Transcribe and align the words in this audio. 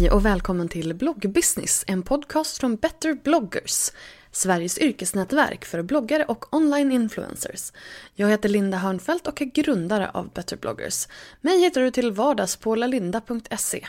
Hej 0.00 0.10
och 0.10 0.26
välkommen 0.26 0.68
till 0.68 0.94
Bloggbusiness, 0.94 1.84
en 1.86 2.02
podcast 2.02 2.58
från 2.58 2.76
Better 2.76 3.14
bloggers. 3.14 3.90
Sveriges 4.30 4.78
yrkesnätverk 4.78 5.64
för 5.64 5.82
bloggare 5.82 6.24
och 6.24 6.54
online 6.54 6.92
influencers. 6.92 7.72
Jag 8.14 8.28
heter 8.28 8.48
Linda 8.48 8.78
Hörnfeldt 8.78 9.26
och 9.26 9.42
är 9.42 9.46
grundare 9.46 10.10
av 10.10 10.30
Better 10.32 10.56
bloggers. 10.56 11.08
Mig 11.40 11.60
hittar 11.60 11.80
du 11.80 11.90
till 11.90 12.12
vardags 12.12 12.56
på 12.56 12.74
lalinda.se. 12.74 13.86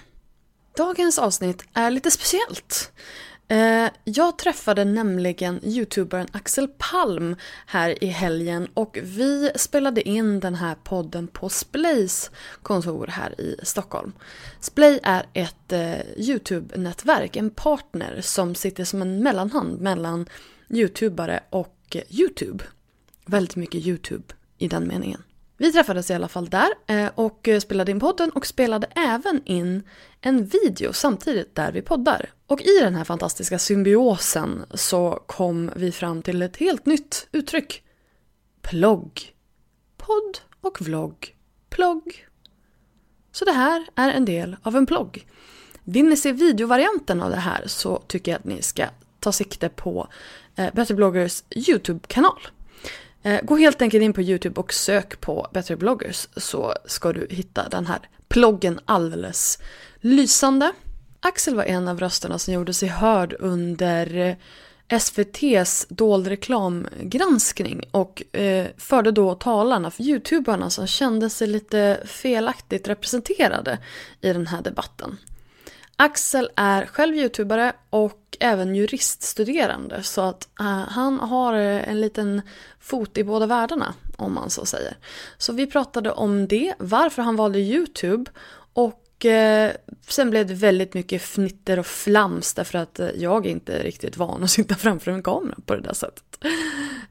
Dagens 0.78 1.20
avsnitt 1.20 1.64
är 1.74 1.92
lite 1.92 2.12
speciellt. 2.12 2.92
Eh, 3.52 3.90
jag 4.04 4.38
träffade 4.38 4.86
nämligen 4.86 5.60
youtubern 5.64 6.28
Axel 6.32 6.68
Palm 6.78 7.36
här 7.66 8.04
i 8.04 8.08
helgen 8.08 8.68
och 8.74 8.98
vi 9.04 9.52
spelade 9.56 10.10
in 10.10 10.40
den 10.40 10.56
här 10.56 10.76
podden 10.84 11.28
på 11.28 11.50
Splays 11.50 12.32
kontor 12.62 13.08
här 13.08 13.42
i 13.42 13.56
Stockholm. 13.64 14.14
Splay 14.60 15.00
är 15.04 15.26
ett 15.34 15.72
eh, 15.72 16.02
youtube-nätverk, 16.18 17.36
en 17.36 17.50
partner 17.50 18.22
som 18.22 18.56
sitter 18.56 18.84
som 18.84 19.02
en 19.02 19.24
mellanhand 19.24 19.82
mellan 19.82 20.30
youtubare 20.70 21.44
och 21.50 21.96
eh, 21.96 22.02
youtube. 22.10 22.64
Väldigt 23.26 23.56
mycket 23.56 23.86
youtube 23.86 24.34
i 24.58 24.68
den 24.68 24.88
meningen. 24.88 25.24
Vi 25.62 25.72
träffades 25.72 26.12
i 26.12 26.14
alla 26.14 26.28
fall 26.28 26.50
där 26.50 26.70
eh, 26.88 27.10
och 27.16 27.48
eh, 27.48 27.60
spelade 27.60 27.92
in 27.92 28.00
podden 28.00 28.30
och 28.30 28.46
spelade 28.46 28.88
även 28.96 29.42
in 29.46 29.84
en 30.22 30.46
video 30.46 30.94
samtidigt 30.94 31.56
där 31.56 31.72
vi 31.72 31.82
poddar. 31.82 32.30
Och 32.48 32.62
i 32.62 32.80
den 32.80 32.96
här 32.96 33.04
fantastiska 33.04 33.60
symbiosen 33.60 34.66
så 34.74 35.24
kom 35.26 35.72
vi 35.76 35.92
fram 35.92 36.22
till 36.22 36.42
ett 36.42 36.58
helt 36.58 36.86
nytt 36.86 37.28
uttryck. 37.32 37.84
Plogg. 38.62 39.34
Podd 39.98 40.40
och 40.62 40.82
vlogg. 40.82 41.36
Plogg. 41.70 42.28
Så 43.32 43.46
det 43.46 43.52
här 43.52 43.88
är 43.96 44.12
en 44.12 44.26
del 44.26 44.56
av 44.62 44.76
en 44.76 44.86
plogg. 44.86 45.28
Vill 45.84 46.06
ni 46.06 46.18
se 46.18 46.32
videovarianten 46.32 47.22
av 47.22 47.30
det 47.30 47.36
här 47.36 47.64
så 47.68 48.04
tycker 48.08 48.32
jag 48.32 48.40
att 48.40 48.46
ni 48.46 48.62
ska 48.62 48.86
ta 49.20 49.32
sikte 49.32 49.70
på 49.70 50.08
eh, 50.56 50.74
Better 50.74 50.96
bloggers 50.96 51.44
YouTube-kanal. 51.56 52.42
Eh, 53.24 53.42
gå 53.44 53.58
helt 53.58 53.82
enkelt 53.82 54.04
in 54.04 54.14
på 54.14 54.22
YouTube 54.22 54.60
och 54.60 54.74
sök 54.74 55.22
på 55.22 55.48
Better 55.54 55.76
bloggers 55.76 56.28
så 56.36 56.74
ska 56.86 57.14
du 57.14 57.28
hitta 57.30 57.70
den 57.70 57.86
här 57.86 58.00
ploggen 58.28 58.80
alldeles 58.86 59.60
lysande. 60.00 60.72
Axel 61.20 61.56
var 61.56 61.64
en 61.64 61.88
av 61.88 62.00
rösterna 62.00 62.40
som 62.40 62.54
gjorde 62.54 62.74
sig 62.74 62.90
hörd 62.90 63.36
under 63.40 64.18
eh, 64.18 64.36
SVTs 64.88 65.86
dold 65.90 66.28
reklamgranskning 66.28 67.84
och 67.92 68.36
eh, 68.36 68.68
förde 68.78 69.12
då 69.12 69.36
talarna 69.36 69.92
för 69.92 70.04
youtubarna 70.04 70.70
som 70.70 70.88
kände 70.88 71.30
sig 71.30 71.48
lite 71.48 72.00
felaktigt 72.06 72.88
representerade 72.88 73.80
i 74.22 74.34
den 74.34 74.48
här 74.48 74.62
debatten. 74.62 75.18
Axel 76.02 76.50
är 76.56 76.86
själv 76.86 77.16
youtubare 77.16 77.74
och 77.90 78.38
även 78.40 78.76
juriststuderande 78.76 80.04
så 80.04 80.22
att 80.22 80.48
uh, 80.62 80.66
han 80.68 81.20
har 81.20 81.54
eh, 81.54 81.90
en 81.90 82.02
liten 82.02 82.42
fot 82.80 83.18
i 83.18 83.24
båda 83.24 83.46
världarna 83.46 83.94
om 84.18 84.34
man 84.34 84.50
så 84.50 84.66
säger. 84.66 84.98
Så 85.38 85.54
vi 85.54 85.68
pratade 85.68 86.12
om 86.12 86.48
det, 86.48 86.74
varför 86.80 87.22
han 87.22 87.36
valde 87.36 87.60
youtube 87.60 88.32
och 88.74 89.26
uh, 89.26 89.72
sen 90.08 90.30
blev 90.30 90.48
det 90.48 90.54
väldigt 90.54 90.94
mycket 90.94 91.22
fnitter 91.22 91.80
och 91.80 91.86
flams 91.86 92.54
därför 92.54 92.78
att 92.78 93.00
jag 93.16 93.46
är 93.46 93.50
inte 93.50 93.84
riktigt 93.84 94.18
van 94.18 94.44
att 94.44 94.52
sitta 94.52 94.76
framför 94.76 95.12
en 95.12 95.24
kamera 95.24 95.56
på 95.66 95.76
det 95.76 95.82
där 95.82 95.94
sättet. 95.94 96.46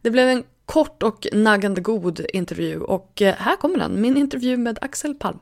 Det 0.02 0.10
blev 0.10 0.28
en 0.28 0.44
kort 0.66 1.02
och 1.02 1.26
naggande 1.32 1.80
god 1.80 2.26
intervju 2.32 2.80
och 2.80 3.12
här 3.20 3.56
kommer 3.56 3.78
den, 3.78 4.00
min 4.00 4.16
intervju 4.16 4.56
med 4.56 4.78
Axel 4.80 5.14
Palm. 5.14 5.38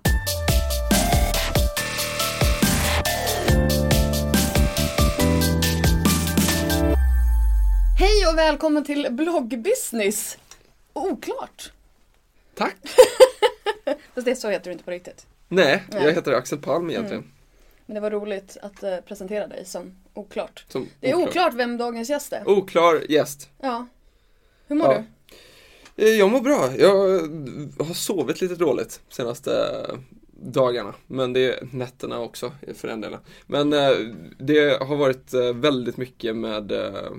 Hej 8.29 8.33
och 8.33 8.39
välkommen 8.39 8.85
till 8.85 9.07
bloggbusiness! 9.11 10.39
Oklart! 10.93 11.73
Tack! 12.55 12.77
Fast 14.15 14.25
det 14.25 14.31
är 14.31 14.35
så 14.35 14.49
heter 14.49 14.65
du 14.65 14.73
inte 14.73 14.85
på 14.85 14.91
riktigt. 14.91 15.27
Nej, 15.49 15.85
Nej. 15.93 16.05
jag 16.05 16.13
heter 16.13 16.33
Axel 16.33 16.59
Palm 16.59 16.91
egentligen. 16.91 17.25
Men 17.87 17.95
det 17.95 18.01
var 18.01 18.11
roligt 18.11 18.57
att 18.63 18.83
eh, 18.83 18.97
presentera 18.97 19.47
dig 19.47 19.65
som 19.65 19.95
oklart. 20.15 20.65
Som 20.69 20.89
Det 21.01 21.11
är 21.11 21.15
oklar. 21.15 21.29
oklart 21.29 21.55
vem 21.55 21.77
dagens 21.77 22.11
gäst 22.11 22.33
är. 22.33 22.49
Oklar 22.49 23.03
gäst. 23.11 23.49
Ja. 23.61 23.87
Hur 24.67 24.77
mår 24.77 24.93
Ja. 24.93 25.05
du? 25.97 26.05
Eh, 26.09 26.19
Jag 26.19 26.31
mår 26.31 26.41
bra. 26.41 26.71
Jag 26.79 26.95
har 27.87 27.95
sovit 27.95 28.41
lite 28.41 28.55
dåligt 28.55 29.01
senaste 29.09 29.51
dagarna. 30.43 30.95
Men 31.07 31.33
det 31.33 31.41
är 31.59 31.69
nätterna 31.73 32.21
också 32.21 32.53
för 32.75 32.89
den 32.89 33.01
delen. 33.01 33.21
Men 33.47 33.73
eh, 33.73 33.91
det 34.39 34.83
har 34.83 34.97
varit 34.97 35.35
eh, 35.35 35.53
väldigt 35.55 35.97
mycket 35.97 36.37
med 36.37 36.73
eh, 36.73 37.11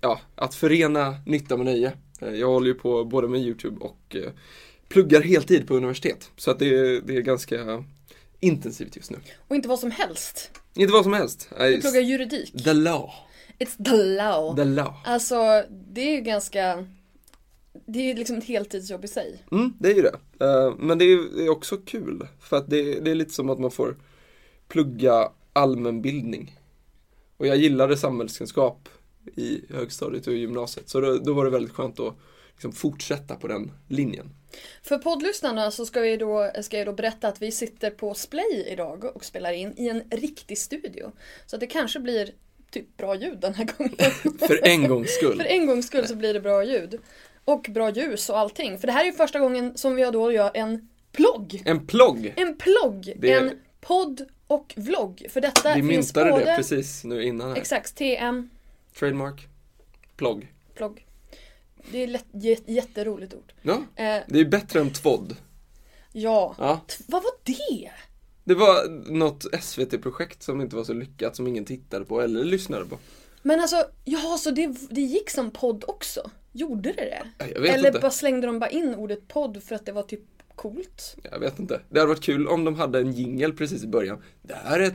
ja, 0.00 0.20
att 0.34 0.54
förena 0.54 1.16
nytta 1.26 1.56
med 1.56 1.66
nöje. 1.66 1.92
Eh, 2.20 2.30
Jag 2.34 2.46
håller 2.48 2.66
ju 2.66 2.74
på 2.74 3.04
både 3.04 3.28
med 3.28 3.40
YouTube 3.40 3.76
och 3.80 4.16
eh, 4.16 4.30
pluggar 4.88 5.20
heltid 5.20 5.68
på 5.68 5.74
universitet. 5.76 6.30
Så 6.36 6.50
att 6.50 6.58
det, 6.58 6.66
är- 6.68 7.00
det 7.00 7.16
är 7.16 7.20
ganska 7.20 7.84
intensivt 8.40 8.96
just 8.96 9.10
nu. 9.10 9.18
Och 9.48 9.56
inte 9.56 9.68
vad 9.68 9.78
som 9.78 9.90
helst. 9.90 10.50
Inte 10.74 10.92
vad 10.92 11.02
som 11.04 11.12
helst. 11.12 11.48
Du 11.58 11.80
pluggar 11.80 12.00
juridik. 12.00 12.64
The 12.64 12.72
law. 12.72 13.10
It's 13.58 13.84
the 13.84 13.96
law. 13.96 14.56
The 14.56 14.64
law. 14.64 14.94
Alltså, 15.04 15.64
det 15.70 16.00
är 16.00 16.12
ju 16.16 16.20
ganska... 16.20 16.86
Det 17.86 17.98
är 17.98 18.04
ju 18.04 18.14
liksom 18.14 18.36
ett 18.36 18.44
heltidsjobb 18.44 19.04
i 19.04 19.08
sig. 19.08 19.42
Mm, 19.52 19.72
det 19.78 19.90
är 19.90 19.94
ju 19.94 20.02
det. 20.02 20.44
Eh, 20.46 20.74
men 20.78 20.98
det 20.98 21.04
är 21.04 21.40
är 21.44 21.48
också 21.48 21.76
kul. 21.76 22.26
För 22.40 22.56
att 22.56 22.70
det, 22.70 23.00
det 23.00 23.10
är 23.10 23.14
lite 23.14 23.34
som 23.34 23.50
att 23.50 23.58
man 23.58 23.70
får 23.70 23.96
plugga 24.68 25.30
allmänbildning. 25.52 26.58
Och 27.36 27.46
jag 27.46 27.56
gillade 27.56 27.96
samhällskunskap 27.96 28.88
i 29.36 29.60
högstadiet 29.70 30.26
och 30.26 30.32
i 30.32 30.36
gymnasiet. 30.36 30.88
Så 30.88 31.00
då, 31.00 31.18
då 31.18 31.32
var 31.34 31.44
det 31.44 31.50
väldigt 31.50 31.72
skönt 31.72 32.00
att 32.00 32.14
liksom 32.52 32.72
fortsätta 32.72 33.34
på 33.34 33.48
den 33.48 33.72
linjen. 33.88 34.30
För 34.82 34.98
poddlyssnarna 34.98 35.70
så 35.70 35.86
ska, 35.86 36.00
vi 36.00 36.16
då, 36.16 36.50
ska 36.62 36.78
jag 36.78 36.86
då 36.86 36.92
berätta 36.92 37.28
att 37.28 37.42
vi 37.42 37.52
sitter 37.52 37.90
på 37.90 38.14
Splay 38.14 38.66
idag 38.72 39.04
och 39.16 39.24
spelar 39.24 39.52
in 39.52 39.74
i 39.76 39.88
en 39.88 40.02
riktig 40.10 40.58
studio. 40.58 41.12
Så 41.46 41.56
att 41.56 41.60
det 41.60 41.66
kanske 41.66 42.00
blir 42.00 42.30
typ 42.70 42.96
bra 42.96 43.14
ljud 43.16 43.38
den 43.40 43.54
här 43.54 43.68
gången. 43.78 43.94
För 44.38 44.66
en 44.66 44.88
gångs 44.88 45.10
skull. 45.10 45.36
För 45.36 45.44
en 45.44 45.66
gångs 45.66 45.86
skull 45.86 46.06
så 46.06 46.14
blir 46.14 46.34
det 46.34 46.40
bra 46.40 46.64
ljud. 46.64 46.98
Och 47.44 47.66
bra 47.70 47.90
ljus 47.90 48.30
och 48.30 48.38
allting. 48.38 48.78
För 48.78 48.86
det 48.86 48.92
här 48.92 49.00
är 49.00 49.06
ju 49.06 49.12
första 49.12 49.38
gången 49.38 49.76
som 49.78 49.96
vi 49.96 50.02
då 50.04 50.32
gör 50.32 50.50
en 50.54 50.88
plogg. 51.12 51.62
En 51.64 51.86
plogg! 51.86 52.32
En 52.36 52.56
plogg. 52.56 53.12
Det- 53.16 53.32
En 53.32 53.58
podd 53.80 54.24
och 54.46 54.74
vlogg. 54.76 55.26
För 55.30 55.40
detta 55.40 55.68
Vi 55.74 55.82
finns 55.82 56.14
myntade 56.14 56.30
både... 56.30 56.44
det 56.44 56.56
precis 56.56 57.04
nu 57.04 57.22
innan 57.22 57.48
här. 57.48 57.56
Exakt, 57.56 57.96
TM, 57.96 58.50
Trademark. 58.98 59.48
Plogg. 60.16 60.52
plogg. 60.74 61.06
Det 61.92 62.02
är 62.02 62.06
lätt, 62.06 62.26
jä- 62.32 62.64
jätteroligt 62.70 63.34
ord. 63.34 63.52
Ja, 63.62 63.74
Eh, 63.96 64.22
det 64.28 64.40
är 64.40 64.44
bättre 64.44 64.80
än 64.80 64.90
tvodd. 64.92 65.36
ja. 66.12 66.54
Ja. 66.58 66.80
Vad 67.06 67.22
var 67.22 67.32
det? 67.44 67.90
Det 68.44 68.54
var 68.54 68.88
något 69.12 69.44
SVT-projekt 69.60 70.42
som 70.42 70.60
inte 70.60 70.76
var 70.76 70.84
så 70.84 70.92
lyckat 70.92 71.36
som 71.36 71.46
ingen 71.46 71.64
tittade 71.64 72.04
på 72.04 72.20
eller 72.20 72.44
lyssnade 72.44 72.84
på. 72.86 72.98
Men 73.42 73.60
alltså, 73.60 73.84
ja 74.04 74.36
så 74.38 74.50
det, 74.50 74.76
det 74.90 75.00
gick 75.00 75.30
som 75.30 75.50
podd 75.50 75.84
också? 75.88 76.30
Gjorde 76.52 76.92
det 76.92 77.04
det? 77.38 77.46
Jag 77.54 77.60
vet 77.60 77.74
Eller 77.74 77.88
inte. 77.88 78.00
bara 78.00 78.10
slängde 78.10 78.46
de 78.46 78.58
bara 78.58 78.70
in 78.70 78.94
ordet 78.94 79.28
podd 79.28 79.62
för 79.62 79.74
att 79.74 79.86
det 79.86 79.92
var 79.92 80.02
typ 80.02 80.20
coolt? 80.54 81.16
Jag 81.30 81.38
vet 81.38 81.58
inte. 81.58 81.80
Det 81.88 81.98
hade 81.98 82.08
varit 82.08 82.22
kul 82.22 82.48
om 82.48 82.64
de 82.64 82.74
hade 82.74 82.98
en 83.00 83.12
jingle 83.12 83.52
precis 83.52 83.84
i 83.84 83.86
början. 83.86 84.22
Det 84.42 84.54
här 84.54 84.80
är 84.80 84.84
ett 84.86 84.94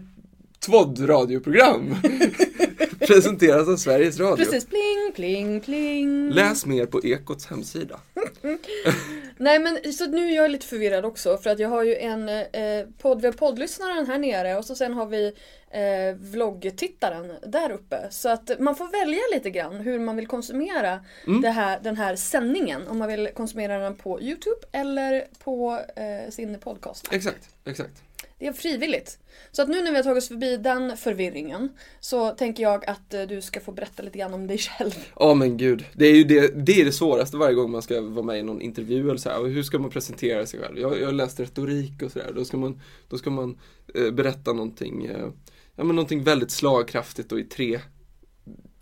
TVOD-radioprogram. 0.59 1.95
Presenteras 2.99 3.67
av 3.67 3.77
Sveriges 3.77 4.19
Radio. 4.19 4.45
Precis, 4.45 4.65
pling, 4.65 5.11
pling, 5.15 5.61
pling. 5.61 6.29
Läs 6.29 6.65
mer 6.65 6.85
på 6.85 7.03
Ekots 7.05 7.45
hemsida. 7.45 7.99
Nej 9.37 9.59
men 9.59 9.93
så 9.93 10.05
nu 10.07 10.29
är 10.31 10.35
jag 10.35 10.51
lite 10.51 10.65
förvirrad 10.65 11.05
också 11.05 11.37
för 11.37 11.49
att 11.49 11.59
jag 11.59 11.69
har 11.69 11.83
ju 11.83 11.95
en 11.95 12.29
eh, 12.29 12.85
podd, 13.01 13.21
vi 13.21 13.27
har 13.27 13.33
poddlyssnaren 13.33 14.07
här 14.07 14.17
nere 14.17 14.57
och 14.57 14.65
så 14.65 14.75
sen 14.75 14.93
har 14.93 15.05
vi 15.05 15.33
eh, 15.71 16.15
vloggtittaren 16.19 17.31
där 17.47 17.71
uppe. 17.71 18.07
Så 18.09 18.29
att 18.29 18.51
man 18.59 18.75
får 18.75 18.91
välja 18.91 19.21
lite 19.33 19.49
grann 19.49 19.75
hur 19.75 19.99
man 19.99 20.15
vill 20.15 20.27
konsumera 20.27 20.99
Mm. 21.27 21.43
här, 21.43 21.79
den 21.83 21.95
här 21.97 22.15
sändningen. 22.15 22.87
Om 22.87 22.97
man 22.97 23.07
vill 23.07 23.29
konsumera 23.35 23.79
den 23.79 23.95
på 23.95 24.21
Youtube 24.21 24.61
eller 24.71 25.27
på 25.43 25.79
eh, 25.95 26.31
sin 26.31 26.59
podcast. 26.59 27.07
Exakt, 27.11 27.49
exakt. 27.65 28.03
Det 28.41 28.47
är 28.47 28.53
frivilligt. 28.53 29.19
Så 29.51 29.61
att 29.61 29.69
nu 29.69 29.81
när 29.81 29.91
vi 29.91 29.97
har 29.97 30.03
tagit 30.03 30.23
oss 30.23 30.27
förbi 30.27 30.57
den 30.57 30.97
förvirringen 30.97 31.69
så 31.99 32.29
tänker 32.29 32.63
jag 32.63 32.85
att 32.85 33.13
eh, 33.13 33.21
du 33.21 33.41
ska 33.41 33.59
få 33.59 33.71
berätta 33.71 34.03
lite 34.03 34.17
grann 34.17 34.33
om 34.33 34.47
dig 34.47 34.57
själv. 34.57 34.91
Ja 35.19 35.33
men 35.33 35.57
gud, 35.57 35.85
det 35.93 36.05
är 36.05 36.15
ju 36.15 36.23
det, 36.23 36.65
det, 36.65 36.81
är 36.81 36.85
det 36.85 36.91
svåraste 36.91 37.37
varje 37.37 37.55
gång 37.55 37.71
man 37.71 37.81
ska 37.81 38.01
vara 38.01 38.25
med 38.25 38.39
i 38.39 38.43
någon 38.43 38.61
intervju 38.61 39.09
eller 39.09 39.17
så 39.17 39.29
här. 39.29 39.45
Hur 39.45 39.63
ska 39.63 39.79
man 39.79 39.89
presentera 39.89 40.45
sig 40.45 40.59
själv? 40.59 40.79
Jag, 40.79 41.01
jag 41.01 41.05
har 41.05 41.13
läst 41.13 41.39
retorik 41.39 42.01
och 42.03 42.11
sådär. 42.11 42.31
Då 42.35 42.45
ska 42.45 42.57
man, 42.57 42.81
då 43.09 43.17
ska 43.17 43.29
man 43.29 43.57
eh, 43.95 44.11
berätta 44.11 44.53
någonting, 44.53 45.05
eh, 45.05 45.27
ja 45.75 45.83
men 45.83 45.95
någonting 45.95 46.23
väldigt 46.23 46.51
slagkraftigt 46.51 47.31
och 47.31 47.39
i 47.39 47.43
tre 47.43 47.79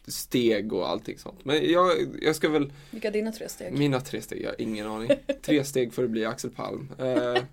steg 0.10 0.74
och 0.74 0.90
allting 0.90 1.18
sånt. 1.18 1.46
Men 1.46 1.72
jag, 1.72 1.92
jag 2.22 2.36
ska 2.36 2.50
väl, 2.50 2.74
Vilka 2.92 3.08
är 3.08 3.12
dina 3.12 3.32
tre 3.32 3.50
steg? 3.50 3.74
mina 3.74 4.02
tre 4.02 4.22
steg, 4.22 4.42
jag 4.42 4.50
har 4.50 4.62
ingen 4.62 4.88
aning. 4.88 5.10
Tre 5.42 5.64
steg 5.64 5.94
för 5.94 6.04
att 6.04 6.10
bli 6.10 6.26
Axel 6.26 6.50
Palm. 6.52 6.90
Eh, 6.98 7.38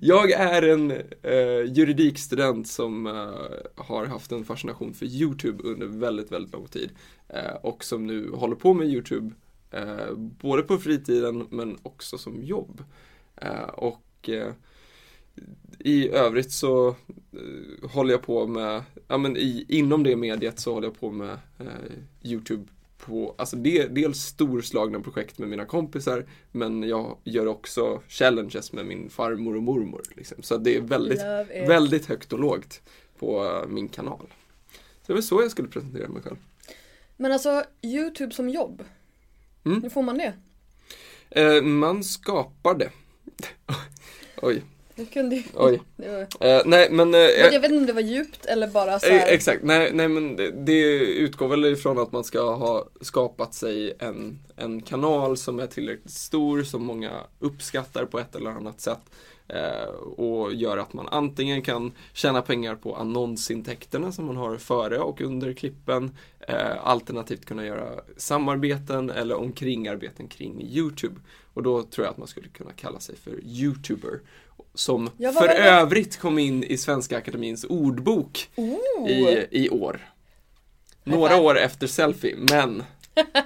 jag 0.00 0.30
är 0.30 0.62
en 0.62 0.90
eh, 1.22 1.72
juridikstudent 1.72 2.68
som 2.68 3.06
eh, 3.06 3.84
har 3.84 4.06
haft 4.06 4.32
en 4.32 4.44
fascination 4.44 4.94
för 4.94 5.06
YouTube 5.06 5.62
under 5.62 5.86
väldigt, 5.86 6.32
väldigt 6.32 6.52
lång 6.52 6.66
tid. 6.66 6.90
Eh, 7.28 7.54
och 7.62 7.84
som 7.84 8.06
nu 8.06 8.30
håller 8.30 8.56
på 8.56 8.74
med 8.74 8.88
YouTube, 8.88 9.34
eh, 9.70 10.14
både 10.16 10.62
på 10.62 10.78
fritiden 10.78 11.46
men 11.50 11.78
också 11.82 12.18
som 12.18 12.42
jobb. 12.42 12.84
Och 13.72 14.30
i 15.78 16.08
övrigt 16.08 16.52
så 16.52 16.88
eh, 16.88 17.90
håller 17.90 18.12
jag 18.12 18.22
på 18.22 18.46
med, 18.46 18.82
ja 19.08 19.18
men 19.18 19.36
i, 19.36 19.66
inom 19.68 20.02
det 20.02 20.16
mediet 20.16 20.58
så 20.58 20.74
håller 20.74 20.86
jag 20.86 21.00
på 21.00 21.10
med 21.10 21.38
eh, 21.58 21.66
YouTube 22.22 22.64
på, 22.98 23.34
alltså 23.38 23.56
det, 23.56 23.86
dels 23.86 24.18
storslagna 24.18 25.00
projekt 25.00 25.38
med 25.38 25.48
mina 25.48 25.64
kompisar 25.64 26.26
men 26.52 26.82
jag 26.82 27.18
gör 27.24 27.46
också 27.46 28.02
challenges 28.08 28.72
med 28.72 28.86
min 28.86 29.10
farmor 29.10 29.56
och 29.56 29.62
mormor. 29.62 30.02
Liksom. 30.16 30.42
Så 30.42 30.56
det 30.56 30.76
är 30.76 30.80
väldigt, 30.80 31.20
väldigt 31.68 32.06
högt 32.06 32.32
och 32.32 32.38
lågt 32.38 32.82
på 33.18 33.44
eh, 33.44 33.68
min 33.68 33.88
kanal. 33.88 34.26
Så 34.72 35.06
det 35.06 35.14
var 35.14 35.20
så 35.20 35.42
jag 35.42 35.50
skulle 35.50 35.68
presentera 35.68 36.08
mig 36.08 36.22
själv. 36.22 36.36
Men 37.16 37.32
alltså, 37.32 37.64
YouTube 37.82 38.34
som 38.34 38.48
jobb. 38.48 38.84
Mm. 39.64 39.82
Hur 39.82 39.90
får 39.90 40.02
man 40.02 40.18
det? 40.18 40.32
Eh, 41.30 41.62
man 41.62 42.04
skapar 42.04 42.74
det. 42.74 42.90
Oj, 44.42 44.62
Det 45.00 45.06
kunde 45.06 45.36
ju... 45.36 45.42
oj. 45.54 45.80
Var... 45.96 46.48
Eh, 46.48 46.62
nej 46.64 46.88
men 46.90 47.14
eh, 47.14 47.20
Men 47.20 47.52
jag 47.52 47.60
vet 47.60 47.70
inte 47.70 47.76
om 47.76 47.86
det 47.86 47.92
var 47.92 48.00
djupt 48.00 48.46
eller 48.46 48.68
bara 48.68 48.98
så 48.98 49.06
Eh, 49.06 49.12
här... 49.12 49.28
Exakt, 49.28 49.62
nej, 49.62 49.90
nej 49.92 50.08
men 50.08 50.36
det, 50.36 50.50
det 50.50 50.82
utgår 50.98 51.48
väl 51.48 51.64
ifrån 51.64 51.98
att 51.98 52.12
man 52.12 52.24
ska 52.24 52.54
ha 52.54 52.88
skapat 53.00 53.54
sig 53.54 53.96
en, 53.98 54.38
en 54.56 54.82
kanal 54.82 55.36
som 55.36 55.60
är 55.60 55.66
tillräckligt 55.66 56.12
stor, 56.12 56.62
som 56.62 56.84
många 56.84 57.10
uppskattar 57.38 58.04
på 58.04 58.18
ett 58.18 58.36
eller 58.36 58.50
annat 58.50 58.80
sätt. 58.80 59.00
Eh, 59.48 59.88
och 60.16 60.54
gör 60.54 60.78
att 60.78 60.92
man 60.92 61.08
antingen 61.08 61.62
kan 61.62 61.92
tjäna 62.12 62.42
pengar 62.42 62.74
på 62.74 62.96
annonsintäkterna 62.96 64.12
som 64.12 64.26
man 64.26 64.36
har 64.36 64.56
före 64.56 64.98
och 64.98 65.20
under 65.20 65.52
klippen. 65.52 66.16
Eh, 66.40 66.86
alternativt 66.86 67.44
kunna 67.44 67.66
göra 67.66 68.00
samarbeten 68.16 69.10
eller 69.10 69.34
omkringarbeten 69.34 70.28
kring 70.28 70.62
YouTube. 70.62 71.20
Och 71.54 71.62
då 71.62 71.82
tror 71.82 72.04
jag 72.04 72.12
att 72.12 72.18
man 72.18 72.28
skulle 72.28 72.48
kunna 72.48 72.72
kalla 72.72 73.00
sig 73.00 73.16
för 73.16 73.40
YouTuber. 73.44 74.20
Som 74.74 75.10
Ja, 75.18 75.32
för 75.32 75.48
det? 75.48 75.54
övrigt 75.54 76.16
kom 76.16 76.38
in 76.38 76.64
i 76.64 76.76
Svenska 76.76 77.18
Akademins 77.18 77.64
ordbok 77.64 78.48
Oh. 78.56 79.10
i, 79.10 79.46
i 79.50 79.68
år. 79.70 80.10
Några 81.04 81.36
år 81.36 81.58
efter 81.58 81.86
selfie, 81.86 82.36
men 82.36 82.82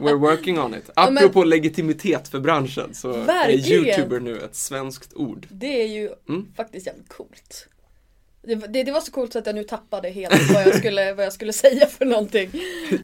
we're 0.01 0.15
working 0.19 0.59
on 0.61 0.75
it. 0.75 0.91
men- 0.97 1.19
Apropå 1.19 1.45
legitimitet 1.45 2.29
för 2.29 2.41
branschen 2.41 2.95
så 2.95 3.13
Verkligen. 3.13 3.85
är 3.85 3.89
YouTuber 3.89 4.21
nu 4.21 4.39
ett 4.39 4.55
svenskt 4.57 5.15
ord. 5.15 5.47
Det 5.51 5.83
är 5.83 5.87
ju 5.87 6.11
Mm. 6.29 6.47
faktiskt 6.57 6.87
jävligt 6.87 7.09
coolt. 7.09 7.69
Det, 8.47 8.55
det, 8.55 8.83
det 8.83 8.93
var 8.93 9.01
så 9.01 9.13
coolt 9.13 9.33
så 9.33 9.39
att 9.39 9.47
jag 9.47 9.55
nu 9.55 9.65
tappade 9.65 10.09
helt 10.11 10.51
vad 10.55 10.63
jag, 10.67 10.75
skulle, 10.75 11.13
vad 11.15 11.25
jag 11.27 11.33
skulle 11.33 11.53
säga 11.53 11.87
för 11.87 12.05
någonting. 12.05 12.51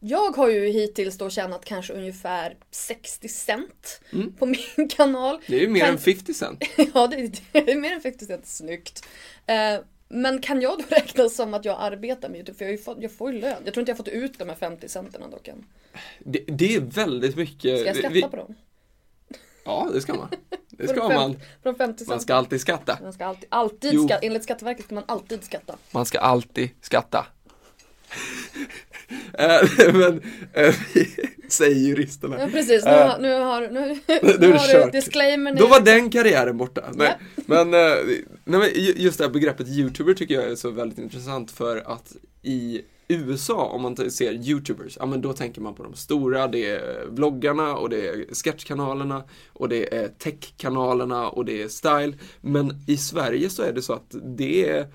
Jag 0.01 0.37
har 0.37 0.49
ju 0.49 0.67
hittills 0.69 1.19
då 1.19 1.31
tjänat 1.31 1.65
kanske 1.65 1.93
ungefär 1.93 2.57
60 2.71 3.29
cent 3.29 4.01
Mm. 4.13 4.33
på 4.33 4.47
min 4.47 4.89
kanal. 4.89 5.39
Det 5.47 5.57
är 5.57 5.61
ju 5.61 5.69
mer 5.69 5.81
Kan- 5.81 5.89
än 5.91 5.99
50 5.99 6.35
cent. 6.35 6.65
Ja, 6.95 7.07
det, 7.07 7.41
det 7.53 7.71
är 7.73 7.77
mer 7.77 7.93
än 7.93 8.01
50 8.01 8.27
cent 8.27 8.47
snyggt. 8.47 9.07
Eh, 9.47 9.79
men 10.09 10.41
kan 10.41 10.61
jag 10.63 10.79
då 10.79 10.85
räkna 10.89 11.29
som 11.29 11.55
att 11.55 11.65
jag 11.65 11.77
arbetar 11.81 12.29
med 12.29 12.37
YouTube? 12.37 12.59
För 12.59 12.65
jag, 12.65 12.85
fått, 12.85 12.99
jag 13.01 13.13
får 13.13 13.33
ju 13.33 13.41
lön. 13.41 13.63
Jag 13.65 13.75
tror 13.75 13.83
inte 13.83 13.91
jag 13.91 13.95
har 13.97 14.05
fått 14.05 14.09
ut 14.15 14.39
de 14.39 14.49
här 14.49 14.57
50 14.57 14.89
centerna 14.89 15.29
dock 15.29 15.49
än. 15.49 15.65
Det, 16.19 16.45
det 16.49 16.75
är 16.75 16.81
väldigt 16.81 17.37
mycket. 17.37 17.79
Ska 17.81 17.87
jag 17.89 17.97
skatta 17.97 18.15
vi- 18.15 18.23
på 18.23 18.37
dem? 18.37 18.55
Ja, 19.65 19.89
det 19.95 20.01
ska 20.01 20.15
man. 20.15 20.29
Det 20.81 20.88
ska 20.88 21.09
fem- 21.09 21.15
man. 21.17 21.37
De 21.62 21.75
50 21.75 22.05
Man 22.09 22.21
ska 22.21 22.35
alltid 22.35 22.61
skatta. 22.61 22.99
Man 23.03 23.12
ska 23.12 23.25
alltid, 23.27 23.47
alltid 23.49 23.93
Jo. 23.94 24.09
skatta. 24.09 24.27
Enligt 24.27 24.43
Skatteverket 24.43 24.85
ska 24.85 24.94
man 24.94 25.05
alltid 25.09 25.44
skatta. 25.44 25.77
Man 25.91 26.06
ska 26.06 26.19
alltid 26.19 26.71
skatta. 26.81 27.27
Eh, 29.38 29.61
Men, 29.94 30.23
eh, 30.53 30.75
säger 31.49 31.75
juristerna. 31.88 32.41
Ja 32.41 32.47
precis, 32.53 32.85
nu 32.85 32.91
Eh, 32.91 33.09
har, 33.09 33.19
nu 33.19 33.32
har, 33.41 33.61
nu, 33.61 33.99
nu 34.41 34.53
har 34.53 34.73
kört. 34.73 34.85
du 34.93 34.99
disclaimer 35.00 35.55
Då 35.55 35.67
var 35.67 35.81
den 35.81 36.11
karriären 36.11 36.56
borta. 36.56 36.85
Nej. 36.94 37.17
Ja. 37.37 37.43
Men, 37.47 37.71
nej, 37.71 38.25
men 38.44 38.62
ju- 38.75 38.94
just 38.97 39.19
det 39.19 39.25
här 39.25 39.31
begreppet 39.31 39.69
YouTuber 39.69 40.15
tycker 40.15 40.35
jag 40.35 40.44
är 40.44 40.56
så 40.56 40.71
väldigt 40.71 40.99
intressant 40.99 41.50
för 41.50 41.77
att 41.93 42.12
i 42.43 42.81
USA, 43.11 43.65
om 43.65 43.83
man 43.83 44.11
ser 44.11 44.33
YouTubers, 44.33 44.97
ja 45.01 45.07
men 45.07 45.21
då 45.21 45.33
tänker 45.33 45.61
man 45.61 45.75
på 45.75 45.83
de 45.83 45.95
stora, 45.95 46.49
det 46.49 46.71
är 46.71 47.07
vloggarna 47.07 47.77
och 47.77 47.91
det 47.91 48.09
är 48.09 48.35
sketchkanalerna 48.35 49.25
och 49.53 49.69
det 49.69 49.95
är 49.95 50.09
techkanalerna 50.09 51.29
och 51.29 51.45
det 51.45 51.62
är 51.62 51.69
style. 51.69 52.15
Men 52.41 52.85
i 52.87 52.97
Sverige 52.97 53.51
så 53.51 53.62
är 53.62 53.73
det 53.73 53.83
så 53.83 53.93
att 53.93 54.15
det 54.37 54.69
är 54.69 54.87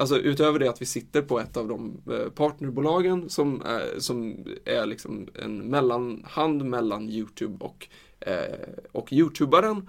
Alltså 0.00 0.18
utöver 0.18 0.58
det 0.58 0.70
att 0.70 0.82
vi 0.82 0.86
sitter 0.86 1.22
på 1.22 1.40
ett 1.40 1.56
av 1.56 1.68
de 1.68 2.02
eh, 2.10 2.30
partnerbolagen 2.30 3.28
som 3.30 3.62
är, 3.62 3.98
som 4.00 4.44
är 4.64 4.86
liksom 4.86 5.28
en 5.42 5.58
mellanhand 5.58 6.64
mellan 6.64 7.10
YouTube 7.10 7.64
och, 7.64 7.88
eh, 8.20 8.68
och 8.92 9.12
YouTubaren 9.12 9.88